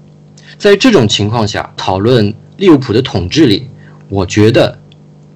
[0.58, 3.68] 在这种情况下，讨论利物浦的统治力，
[4.10, 4.78] 我觉得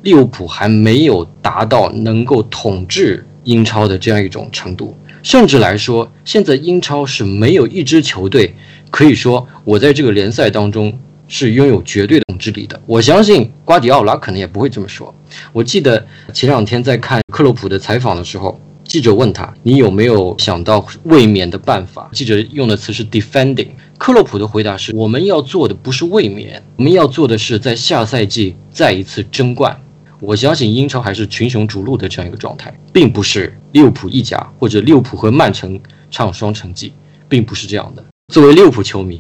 [0.02, 4.98] 利物浦还没有达到能够统治英超的这样一种程度。
[5.22, 8.56] 甚至来说，现在英超是没有一支球队
[8.90, 10.98] 可以说我在这个联赛当中
[11.32, 12.80] 是拥有绝对统治力的。
[12.86, 15.16] 我相信瓜迪奥拉可能也不会这么说。
[15.54, 23.70] 我记得前两天在看克洛普的采访的时候，记者问他：“你有没有想到卫冕的办法？”记者用的词是 “defending”。
[23.98, 29.80] 克洛普的回答是：“我们要做的不是卫冕，我们要做的是在下赛季再一次争冠。”
[30.20, 35.80] 我相信英超还是群雄逐鹿的这样一个状态，并不是利物浦一家或者利物浦和曼城
[36.12, 36.92] 唱双城记，
[37.30, 38.04] 并不是这样的。
[38.32, 39.20] 作为利物浦球迷，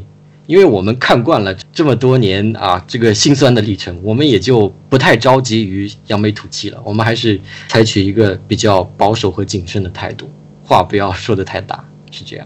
[0.52, 6.82] 因为我们看惯了这么多年啊这个心酸的历程，我们也就不太着急于扬眉吐气了。
[6.84, 7.39] 我们还是
[7.70, 10.30] 采取一个比较保守和谨慎的态度，
[10.62, 11.82] 话不要说的太大，
[12.12, 12.45] 是这样。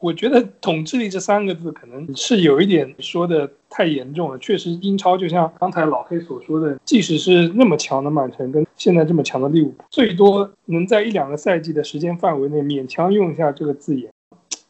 [0.00, 4.36] 我觉得“统治力”这三个字可能是有一点说的太严重了。
[4.38, 14.10] 确实，英超就像刚才老黑所说的，即使是那么强的曼城，跟现在这么强的利物浦，最多能在一两个赛季的时间范围内勉强用一下这个字眼。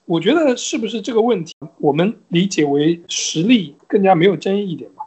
[0.07, 5.05] 我觉得是不是这个问题，我们理解为实力更加没有争议一点吧？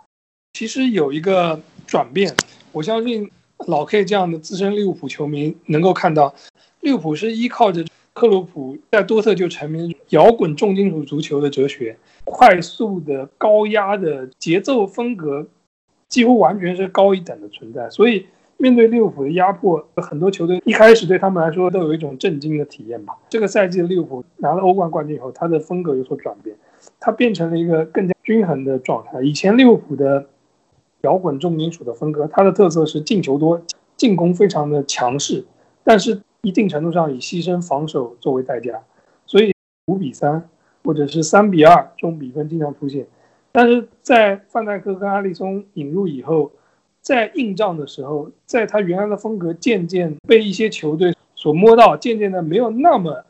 [0.54, 2.36] 其实有一个转变，
[2.72, 3.30] 我相信
[3.68, 6.34] 老 K 这样的资深利物浦球迷能够看到，
[6.82, 7.86] 利物浦是依靠着。
[8.14, 15.46] 克洛普在多特就成名摇滚重金属足球的哲学，快速的高压的节奏风格，
[16.08, 17.88] 几乎完全是高一等的存在。
[17.92, 18.26] 所以
[18.58, 23.16] 面对利物浦的压迫，很多球队一开始对他们来说都有一种震惊的体验吧。
[23.30, 26.56] 这个赛季的利物浦拿了欧冠冠军以后，他的风格有所转变，
[27.00, 29.22] 他变成了一个更加均衡的状态。
[29.22, 30.28] 以前利物浦的
[31.02, 33.62] 摇滚重金属的风格，它的特色是进球多，
[33.96, 35.46] 进攻非常的强势，
[35.84, 36.22] 但是。
[36.44, 38.82] 一定程度上以牺牲防守作为代价，
[39.26, 39.54] 所以
[39.88, 40.48] 五比三
[40.84, 43.06] 或者是三比二这种比分经常出现。
[43.52, 46.52] 但是在范戴克跟阿里松引入以后，
[47.08, 53.24] 在硬仗的时候，在他原来的风格渐渐被一些球队所摸到，渐渐的没有那么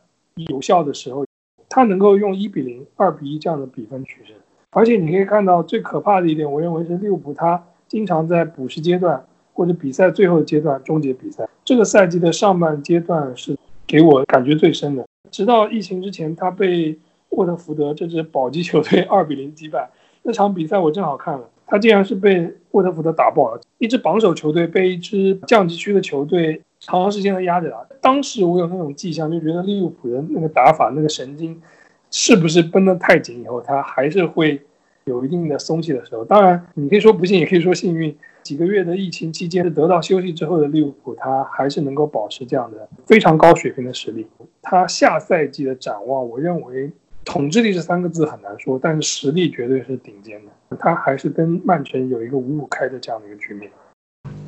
[0.50, 1.28] 有效的时候，
[1.70, 4.36] 他能够用一比零、二比一这样的比分取胜。
[4.72, 9.24] 而且你可以看到最可怕的一点，我认为是利物浦他经常在补时阶段。
[9.54, 13.58] 或者比赛最后阶段终结比赛，这个赛季的上半阶段是
[13.88, 15.04] 给我感觉最深的。
[15.32, 16.96] 直到疫情之前，他被
[17.30, 19.90] 沃特福德这支保级球队二比零击败。
[20.22, 23.62] 那场比赛我正好看了，他竟然是被沃特福德打爆了。
[23.78, 27.86] 一支榜首球队被一支降级区的球队长时间的压着打。
[28.02, 31.62] 当时我有那种迹象，就觉得利物浦的那个打法、那个神经，
[32.10, 34.62] 是不是绷得太紧以后，他还是会
[35.04, 36.24] 有一定的松懈的时候。
[36.24, 38.16] 当然，你可以说不幸，也可以说幸运。
[38.44, 44.26] 几个月的疫情期间，得到休息之后的利物浦，他还是能够保持这样的非常高水平的实力。
[44.62, 46.90] 他下赛季的展望，我认为
[47.28, 50.78] 统治力这三个字很难说，但是实力绝对是顶尖的。
[50.80, 53.70] 他还是跟曼城有一个五五开的这样的一个局面。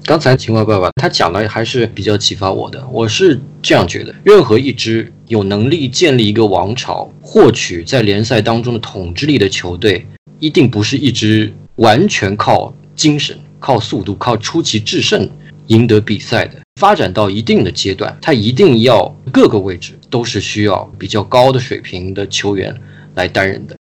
[0.05, 10.05] 刚才秦淮爸爸他讲的还是比较启发我的，我是这样觉得：任何一支有能力建立一个王朝、获取在联赛当中的统治力的球队，
[10.39, 13.38] 一定不是一支完全靠精神。
[13.61, 15.30] 靠速度、靠出奇制胜
[15.70, 22.76] 赢得比赛的，发展到一定的阶段，他一定要各个位置都是需要比较高的水平的球员
[23.15, 23.76] 来担任的。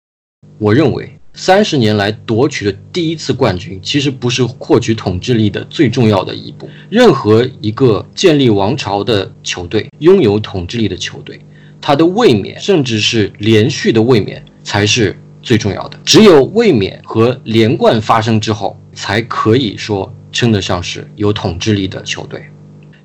[0.57, 6.67] 我认为，三十年来夺取的第一次冠军，其实不是获取统治力的最重要的一步。
[6.89, 11.39] 任何一个建立王朝的球队，拥有统治力的球队，
[11.79, 15.99] 他的卫冕，甚至是连续的卫冕，才是最重要的。
[16.03, 18.75] 只有卫冕和连冠发生之后。
[18.95, 22.43] 才可以说称得上是有统治力的球队。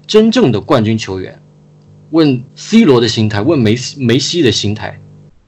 [0.06, 1.40] 真正的冠军球员，
[2.10, 4.98] 问 C 罗的心态，问梅西梅西的心态，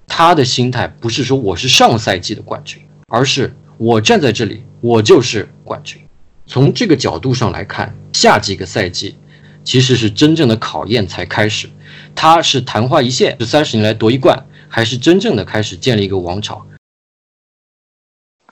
[0.07, 5.99] 他的心态不是说我是上赛季的冠军，而是我站在这里，我就是冠军。
[6.47, 9.17] 从这个角度上来看，下几个赛季
[9.65, 11.69] 其实是真正的考验才开始。
[12.15, 16.65] 他是昙花一现，是三十年来夺一冠，还是真正的开始建立一个王朝？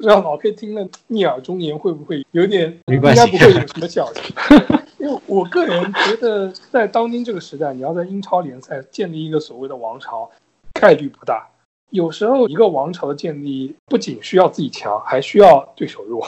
[0.00, 2.74] 不知道老 K 听了逆耳忠言会不会有点？
[2.86, 4.22] 应该不会有什么小心。
[4.96, 10.30] 因为我个人觉得，在当今这个时代，你要在英超联赛建立一个所谓的王朝，
[10.72, 11.46] 概率不大。
[11.90, 16.26] 有时候，一个王朝的建立不仅需要自己强，还需要对手弱。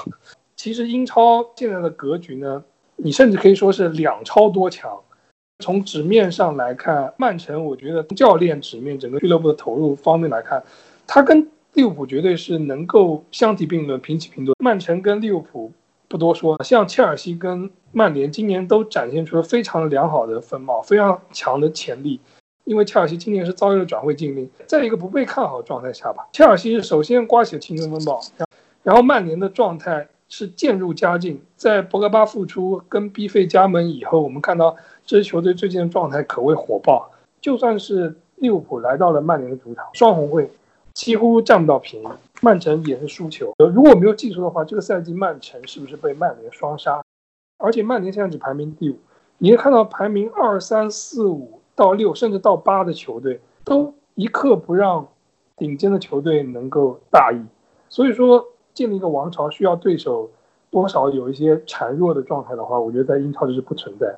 [0.54, 2.62] 其实，英超现在的格局呢，
[2.96, 5.00] 你甚至可以说是两超多强。
[5.60, 10.62] 从纸面上来看，曼城，我觉得教练纸面整个俱乐部的投入方面来看，
[11.06, 11.48] 他跟。
[11.74, 14.54] 利物浦绝对是能够相提并论、平起平坐。
[14.58, 15.72] 曼城跟利物浦
[16.08, 22.20] 不多说，像切尔西跟曼联今年都展现出了非常良好的风貌、非常强的潜力。
[22.64, 28.20] 因为切尔西今年是遭遇了转会禁令，在一个不被看好的状态下吧，切尔西是首先刮起了青春风暴，
[28.84, 31.40] 然后曼联的状态是渐入佳境。
[31.56, 37.10] 在博格巴复出跟 B 费加盟以后，我们看到这支球队最近的状态可谓火爆。
[37.40, 40.48] 就算是利物浦来到了曼联的主场，双红会
[40.94, 42.06] 几乎占不到便宜。
[42.40, 43.52] 曼城也是输球。
[43.58, 47.02] 如果没有记错的话，这个赛季曼城是不是被曼联双杀？
[47.58, 48.96] 而且曼联现在只排名第五。
[49.38, 55.06] 你会看到排名二三四五到六，甚至到八的球队，都一刻不让
[55.56, 57.40] 顶尖的球队能够大意。
[57.88, 60.30] 所以说，建立一个王朝需要对手
[60.70, 64.16] 多少有一些孱弱的状态的话，我觉得在英超这是不存在。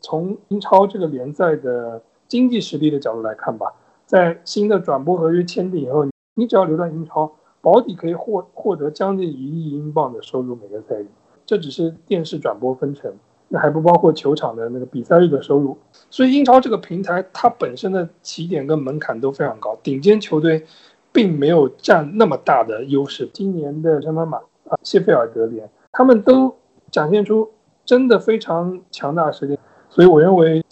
[0.00, 3.72] 从英超这个联赛的经济实力的角度来看吧，
[4.06, 6.06] 在新的转播合约签订以后，
[6.36, 11.08] 你只要留在英超，保底可以获获得将近一亿英镑的收入每个赛季。
[11.44, 13.12] 这只是电视转播分成，
[13.48, 15.76] 那还不包括球场的那个比赛日的收入。
[16.10, 20.64] 所以英超这个平台它本身的起点跟门槛都非常高，顶尖球队。
[21.12, 23.26] 并没有占那么大的优势。
[23.32, 24.36] 今年的圣班马
[24.68, 26.54] 啊，谢菲尔德联，他们都
[26.90, 27.48] 展现出
[27.86, 29.58] 真的非常强大实力。
[29.88, 30.62] 所以我认为，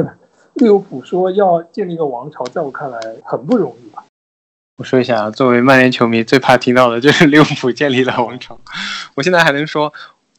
[0.56, 4.02] 利物浦说要建立一个王朝，在我看来很不容易吧。
[4.80, 8.58] 我说一下啊，作为曼联球迷，最怕听到的就是利物浦建立了王朝。
[9.14, 9.92] 我现在还能说。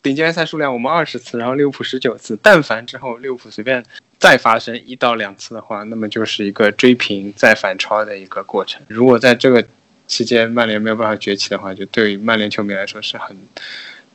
[0.03, 2.35] 顶尖联赛数量我们二十次，然后利物浦十九次。
[2.41, 3.85] 但凡之后利物浦随便
[4.17, 8.81] 再发生一到两次的话，那么就是一个追平再反超的一个过程。
[8.87, 9.63] 如果在这个
[10.07, 13.37] 期间曼联没有办法崛起的话，就对于曼联球迷来说是很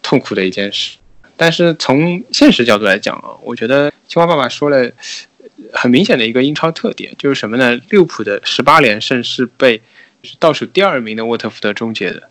[0.03, 0.97] 痛苦的一件事。
[1.37, 4.91] 但是从现实角度来讲啊，我觉得青蛙爸爸说了
[5.73, 7.81] 很明显的一个英超特点，就是什么呢？
[7.91, 9.81] 利物浦的十八连胜是被
[10.39, 12.29] 倒数第二名的沃特福德终结的。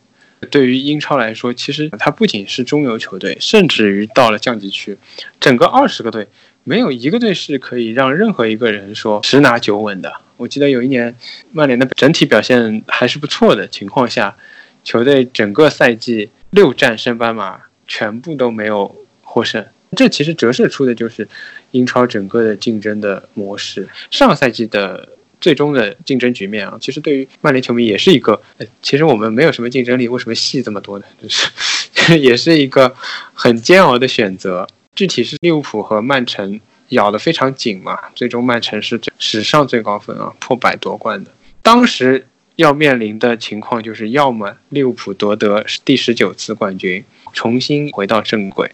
[0.51, 4.95] 对于英超来说，其实它不仅是中游球队，甚至于到了降级区，
[5.39, 6.27] 整个二十个队
[6.63, 10.13] 没有一个队是可以让任何一个人说十拿九稳的。
[10.37, 11.15] 我记得有一年，
[11.51, 14.35] 曼联的整体表现还是不错的情况下，
[14.83, 18.93] 球队整个赛季六战升班马全部都没有
[19.23, 19.65] 获胜，
[19.95, 21.27] 这其实折射出的就是
[21.71, 23.87] 英超整个的竞争的模式。
[24.11, 25.09] 上赛季的。
[25.41, 31.05] 最终的竞争局面啊，其实对于曼联球迷也是一个，呃其实我们没有什么竞争力，为什么戏这么多呢？
[31.21, 31.49] 就是
[32.19, 32.95] 也是一个
[33.33, 34.67] 很煎熬的选择。
[34.95, 36.59] 具体是利物浦和曼城
[36.89, 41.31] 咬得非常紧嘛，最终曼城是史上最高分啊，破百夺冠的。
[41.61, 48.69] 当时要面临的情况就是，要么利物浦夺得第十九次冠军，重新回到正轨；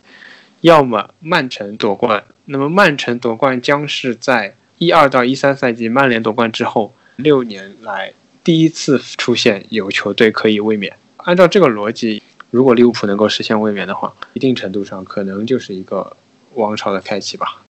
[0.61, 2.23] 要么曼城夺冠。
[2.45, 4.55] 那么曼城夺冠将是在。
[4.81, 10.97] 一二到一三赛季，曼联夺冠之后，六年来第一次出现有球队可以卫冕。
[11.17, 16.17] 按照这个逻辑，如果利物浦能够实现卫冕的话，一定程度上可能就是一个
[16.55, 17.61] 王朝的开启吧。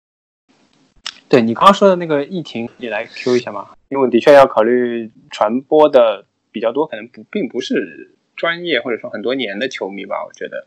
[1.28, 3.68] 对你刚刚说的那个疫情，你来 Q 一下嘛？
[3.90, 10.66] 因为的确要考虑传播的比较多，可能不并不是专业或者说很多年的球迷吧，我觉得。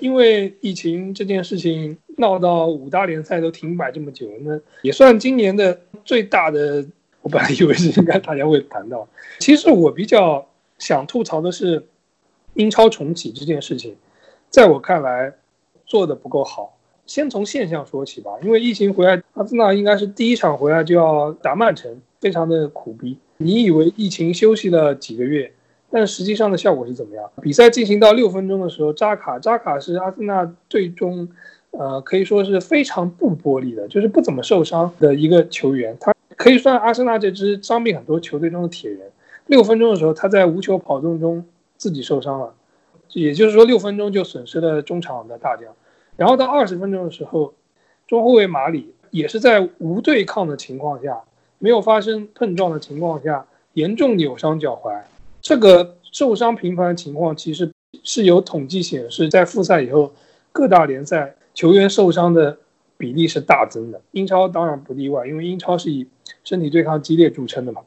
[0.00, 6.84] 因为疫情这件事情闹到五大联赛都停摆这么久，那也算今年的最大的。
[7.22, 9.08] 我本来以为是应该大家会谈到，
[9.40, 10.46] 其实我比较
[10.78, 11.84] 想吐槽的是
[12.54, 13.96] 英超重启这件事情，
[14.48, 15.32] 在我看来
[15.86, 16.78] 做的不够好。
[17.04, 23.18] 先从现象说起吧，因为疫情回来，阿森纳应该是第一场回来就要打曼城，非常的苦逼。
[23.38, 25.52] 你以为疫情休息了几个月？
[25.96, 27.24] 但实际上的效果是怎么样？
[27.40, 31.26] 比赛进行到六分钟的时候，扎卡，扎卡是阿森纳最终，
[31.70, 35.96] 呃，可以说是非常不玻璃的，就是不怎么受伤的一个球员。
[35.98, 39.00] 他可以算阿森纳这支伤病很多球队中的铁人。
[39.46, 41.42] 六分钟的时候，他在无球跑动中
[41.78, 42.52] 自己受伤了，
[43.14, 45.66] 也就是说六分钟就损失了中场的大将。
[46.18, 47.54] 然后到二十分钟的时候，
[48.06, 51.22] 中后卫马里也是在无对抗的情况下，
[51.58, 54.94] 没有发生碰撞的情况下，严重扭伤脚踝。
[55.46, 57.70] 这个受伤频繁的情况，其实
[58.02, 60.12] 是有统计显示，在复赛以后，
[60.50, 62.58] 各大联赛球员受伤的
[62.98, 64.00] 比例是大增的。
[64.10, 66.04] 英超当然不例外，因为英超是以
[66.42, 67.80] 身体对抗激烈著称的嘛。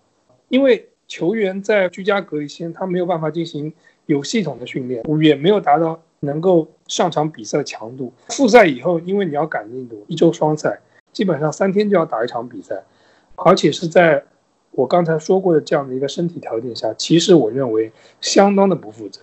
[0.48, 3.74] 因为球员在居家隔离期间，他没有办法进行
[4.06, 8.14] 有系统的训练，也没有达到能够上场比赛的强度。
[8.30, 10.80] 复赛以后，因为你要赶进度，一周双赛，
[11.12, 12.82] 基本上三天就要打一场比赛，
[13.36, 14.24] 而且是在。
[14.80, 19.20] 我刚才说过的这样的一个身体条件下，其实我认为相当的不负责。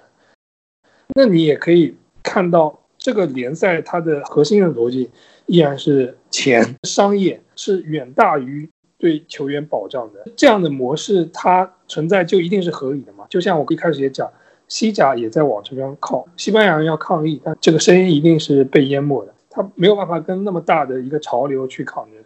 [1.14, 5.08] 那你也可以看到，这个联赛它的核心的逻辑
[5.46, 10.30] 依然是钱，商业是远大于对球员保障的。
[10.36, 13.24] 这样的模式它存在就一定是合理的嘛？
[13.30, 14.30] 就像我一开始也讲，
[14.68, 22.22] 西甲也在往这边靠，西班牙人要抗议，但这个声音一定是被淹没的，他没有办法跟那么大的一个潮流去抗争。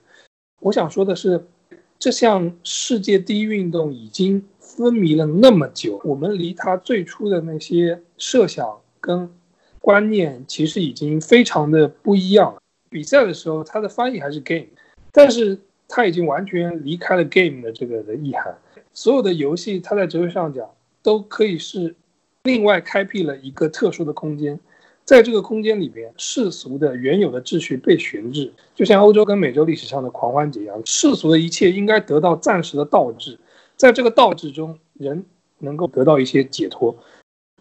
[0.59, 1.47] 我想说的是。
[2.01, 9.31] 这项世界第一运动已经风靡了那么久，我们离它最初的那些设想跟
[9.81, 12.57] 观念其实已经非常的不一样。
[12.89, 14.69] 比赛的时候，它的翻译还是 game，
[15.13, 18.57] 但是它已经完全离开了 game 的这个的意涵。
[18.95, 20.67] 所有的游戏，它在哲学上讲，
[21.03, 21.95] 都可以是
[22.45, 24.59] 另外开辟了一个特殊的空间，
[25.11, 33.37] 在这个空间里边，世俗的原有的秩序被悬置，就像欧洲跟美洲历史上的狂欢节一样，世俗的一切应该得到暂时的倒置，
[33.75, 35.25] 在这个倒置中，人
[35.59, 36.95] 能够得到一些解脱。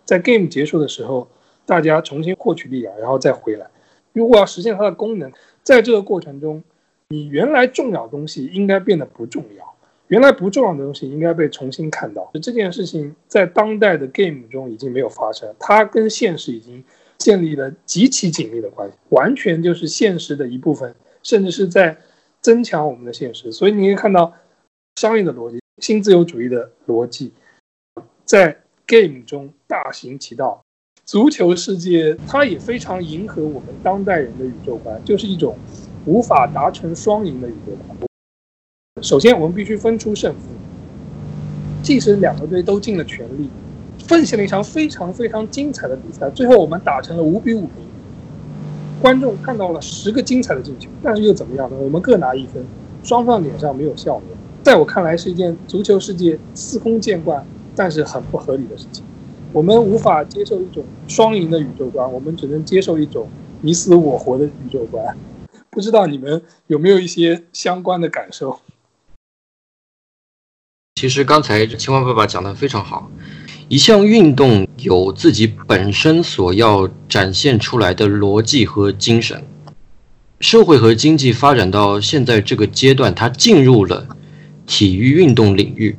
[0.06, 1.28] 在 game 结束的时候，
[1.66, 3.66] 大家重新获取力量，然后再回来。
[4.14, 5.32] 如果要实现它的功能，
[5.64, 6.64] 在这个过程中，
[7.08, 9.74] 你原来重要的东西应该变得不重要，
[10.10, 12.30] 原来不重要的东西应该被重新看到。
[12.44, 16.84] 这件事情在当代的 game 中已经没有发生，它跟现实已经
[17.20, 21.96] 建立了极其紧密的关系，完全就是现实的一部分，甚至是在
[22.42, 23.52] 增强我们的现实。
[23.52, 24.34] 所以你可以看到，
[24.96, 27.32] 商业的逻辑、新自由主义的逻辑，
[28.26, 28.58] 在
[28.88, 30.62] game 中大行其道。
[31.06, 35.58] 足球世界，它也非常迎合我们当代人的宇宙观，就是一种
[36.06, 37.98] 无法达成双赢的宇宙观。
[39.02, 40.42] 首先，我们必须分出胜负。
[41.82, 43.50] 即使两个队都尽了全力，
[44.10, 47.86] 奉献了一场非常非常精彩的比赛，最后我们打成了五比五平，
[49.00, 51.78] 观众看到了十个精彩的进球，但是又怎么样呢？
[51.78, 52.66] 我们各拿一分，
[53.04, 54.24] 双方脸上没有笑容。
[54.64, 57.46] 在我看来，是一件足球世界司空见惯，
[57.76, 59.06] 但是很不合理的事情。
[59.54, 63.30] 我们无法接受一种双赢的宇宙观，我们只能接受一种
[63.62, 65.16] 你死我活的宇宙观。
[65.70, 68.60] 不知道你们有没有一些相关的感受？
[70.96, 73.10] 其实刚才青蛙爸爸讲的非常好，
[73.70, 79.44] 一项运动有自己本身所要展现出来的逻辑和精神。
[80.40, 84.08] 社会和经济发展到现在这个阶段，它进入了
[84.66, 85.96] 体育运动领域。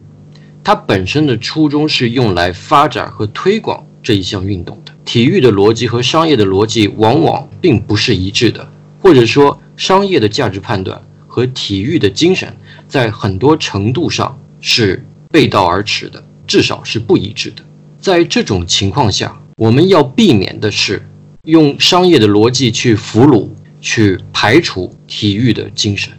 [0.65, 4.93] 它本身的初衷是用来发展和推广这一项运动的。
[5.05, 8.69] 体育的逻辑和商业的逻辑往往并不是一致的，
[8.99, 12.53] 或者说，商业的价值判断和体育的精神
[12.89, 17.63] 在很多程度上是背道而驰的，至少是不一致的。
[18.01, 21.01] 在这种情况下，我们要避免的是
[21.45, 23.49] 用商业的逻辑去俘虏、
[23.81, 26.13] 去排除体育的精神，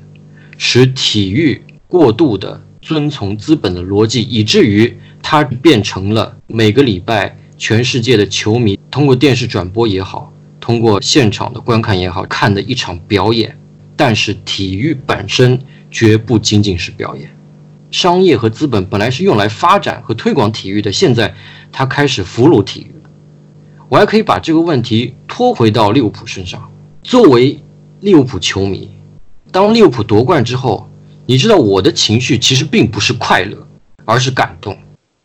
[0.57, 2.61] 使体育过度的。
[2.81, 13.55] 遵从资本的逻辑，以至于它变成了每个礼拜全世界的球迷通过电视转播也好，通过现场的观看也好，看的一场表演。
[13.95, 15.59] 但是体育本身
[15.91, 17.29] 绝不仅仅是表演，
[17.91, 21.35] 商业和资本本来是用来发展和推广体育的，现在
[21.71, 23.09] 它开始俘虏体育了。
[23.89, 26.71] 我还可以把这个问题拖回到利物浦身上。
[27.03, 27.61] 作为
[27.99, 28.89] 利物浦球迷，
[29.51, 30.87] 当利物浦夺冠之后。
[31.27, 33.65] 你知道我的情绪其实并不是快乐，
[34.03, 34.77] 而是感动。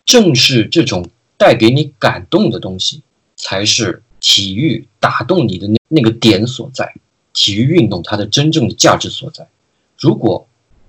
[0.05, 1.05] 正是这种
[1.37, 3.03] 带给你感动的东西，
[3.35, 6.95] 才是体育打动你的那那个点所在。
[7.33, 9.49] 体育运动它的真正的价值所在。
[9.99, 10.47] 如果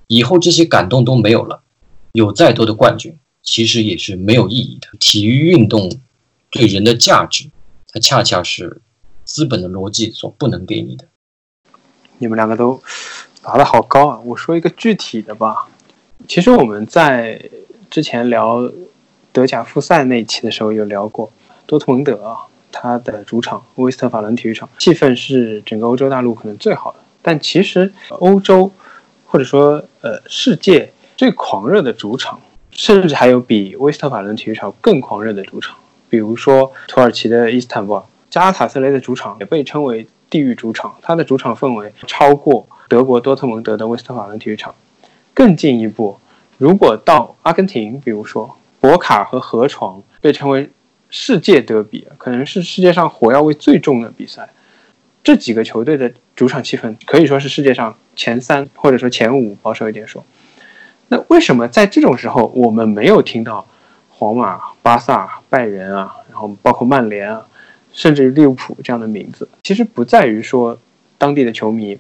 [0.08, 1.64] 以后这些感动都没有了，
[2.18, 4.88] 有再多的冠军，其实也是没有意义的。
[5.00, 5.92] 体育运动
[6.50, 7.50] 对人的价值，
[7.90, 8.82] 它恰恰是
[9.24, 11.06] 资本的逻辑所不能给你的。
[12.18, 12.82] 你们两个都。
[13.44, 14.20] 拔的好高啊！
[14.26, 15.70] 我说一个具体的吧。
[16.28, 17.42] 其实我们在
[17.90, 18.70] 之前聊
[19.32, 21.32] 德甲复赛那一期的时候有聊过，
[21.66, 22.40] 多特蒙德啊，
[22.74, 27.00] 他的主场威斯特法伦体育场气氛是整个欧洲大陆可能最好的。
[27.22, 28.70] 但其实欧洲
[29.26, 32.40] 或者说呃世界最狂热的主场，
[32.70, 35.76] 甚至还有比威斯特法伦体育场更狂热的主场，
[36.10, 42.66] 比如说土耳其的伊斯坦布尔，加拉塔斯雷的主场也被称为地狱主场，它的主场氛围超过。
[42.90, 44.74] 德国多特蒙德的威斯特法伦体育场，
[45.34, 46.18] 更进一步，
[46.58, 50.70] 如果到阿根廷，比如说博卡和河床被称为
[51.10, 54.48] 世界德比，可能是世界上火药味最重的比赛。
[55.22, 60.24] 这几个球队的主场气氛可以说是世界上前三或者说前五，保守一点说。
[61.10, 63.66] 那为什么在这种时候我们没有听到
[64.10, 67.46] 皇马、巴萨、拜仁啊，然后包括曼联啊，
[67.94, 69.48] 甚至于利物浦这样的名字？
[69.64, 70.78] 其实不在于说
[71.18, 71.98] 当地的球迷。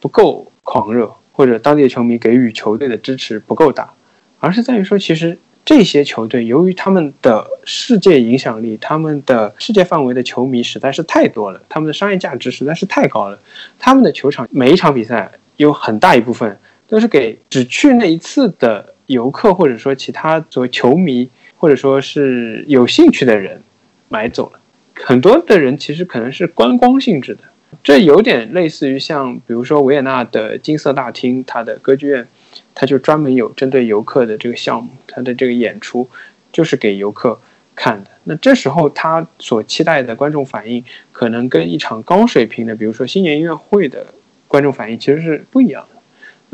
[0.00, 3.90] 不够狂热，或者当地的球迷给予球队的支持不够大，
[4.38, 13.38] 而是在于说，其实这些球队由于他们的世界影响力，他们的世界范围的球迷实在是太多了，他们的商业价值实在是太高了。
[13.78, 23.62] 他们的球场每一场比赛有很大一部分都是给只去那一次的游客，或者说其他作为球迷或者说是有兴趣的人
[24.08, 24.60] 买走了。
[24.94, 27.40] 很多的人其实可能是观光性质的。
[27.82, 32.26] 这有点类似于像，比如说维也纳的金色大厅，它的歌剧院，
[32.74, 36.08] 它就专门有针对游客的这个项目，它的这个演出
[36.52, 37.40] 就是给游客
[37.74, 38.10] 看的。
[38.22, 44.06] 那这时候他所期待的观众反应，可能跟一场高水平的，比如说新年音乐会的
[44.46, 45.93] 观众反应其实是不一样的。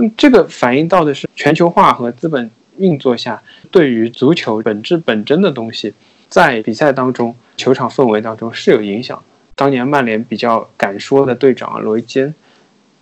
[0.00, 5.92] 那么这个反映到的是全球化和资本运作下对于足球本质本真的东西，
[6.26, 9.22] 在比赛当中、球场氛围当中是有影响。
[9.54, 12.34] 当年曼联比较敢说的队长罗伊坚，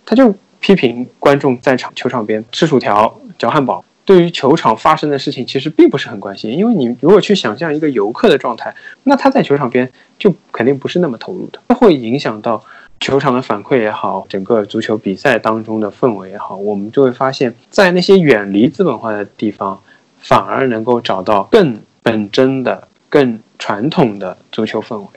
[0.05, 3.85] 他就批评观众在场球场边吃薯条、嚼汉堡。
[4.03, 12.61] 对于球场发生的事情，其实并不是很关心，因为你如果去想象一个游客的状态，那他在球场边就肯定不是那么投入的，这会影响到
[12.99, 19.81] 球场的反馈也好，整个足球比赛当中的氛围也好，我们就会发现，在那些远离资本化的地方，
[20.19, 25.07] 反而能够找到更本真的、更传统的足球氛围。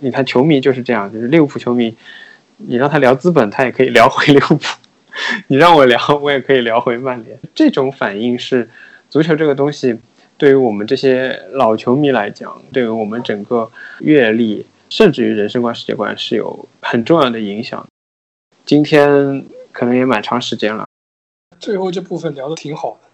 [0.00, 1.94] 你看，球迷就是这样，就是利物浦球迷，
[2.58, 4.64] 你让他聊资本，他也可以聊回利物浦。
[5.48, 7.38] 你让我聊，我也可以聊回曼联。
[7.54, 8.68] 这种反应是
[9.08, 9.98] 足球这个东西，
[10.36, 17.86] 对于我们这些老球迷来讲，对于我们整个阅历，甚至于人生观、世界观是有很重要的影响。
[18.64, 20.86] 今天可能也蛮长时间了，
[21.58, 23.10] 最后这部分聊的挺好的。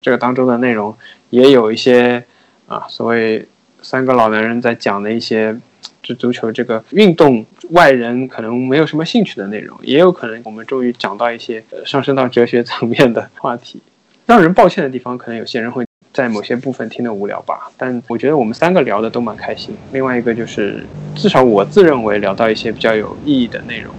[0.00, 0.96] 这个当中的内容
[1.30, 2.24] 也有一些
[2.66, 3.48] 啊，所谓
[3.82, 5.60] 三个老男人在讲的一些。
[6.06, 13.80] 这足球这个运动，外人可能没有什么兴趣的内容，也有可能我们终于讲到一些上升到哲学层面的话题。
[14.26, 17.70] 让人抱歉的地方，可能有些人会在某些部分听得无聊吧。
[17.76, 19.76] 但我觉得我们三个聊的都蛮开心。
[19.92, 20.82] 另外一个就是，
[21.14, 23.92] 至少我自认为聊到一些比较有意义的内容。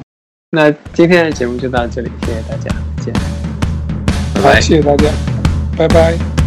[0.51, 3.13] 那今天的节目就到这里，谢谢大家，再见。
[4.41, 5.09] 好，谢谢大家，
[5.77, 6.44] 拜拜。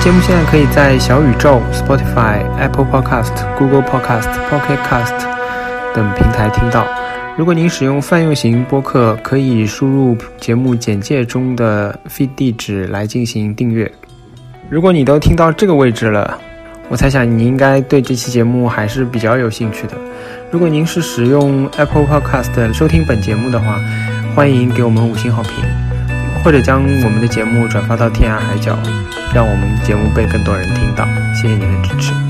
[0.00, 5.14] 节目现在可以在小宇宙、Spotify、Apple Podcast、Google Podcast、Pocket Cast
[5.92, 6.86] 等平台听到。
[7.36, 13.90] 如果您使用泛用型播客，可以输入节目简介中的 feed 地址来进行订阅。
[14.70, 16.38] 如果你都听到这个位置了，
[16.88, 19.94] 我猜想你应该对这期节目还是比较有兴趣的。
[20.50, 23.78] 如果您是使用 Apple Podcast 收听本节目的话，
[24.34, 25.52] 欢迎给我们五星好评，
[26.44, 28.78] 或者将我们的节目转发到天涯海角。
[29.34, 31.04] 让我们的节目被更多人听到，
[31.34, 32.27] 谢谢您的支持。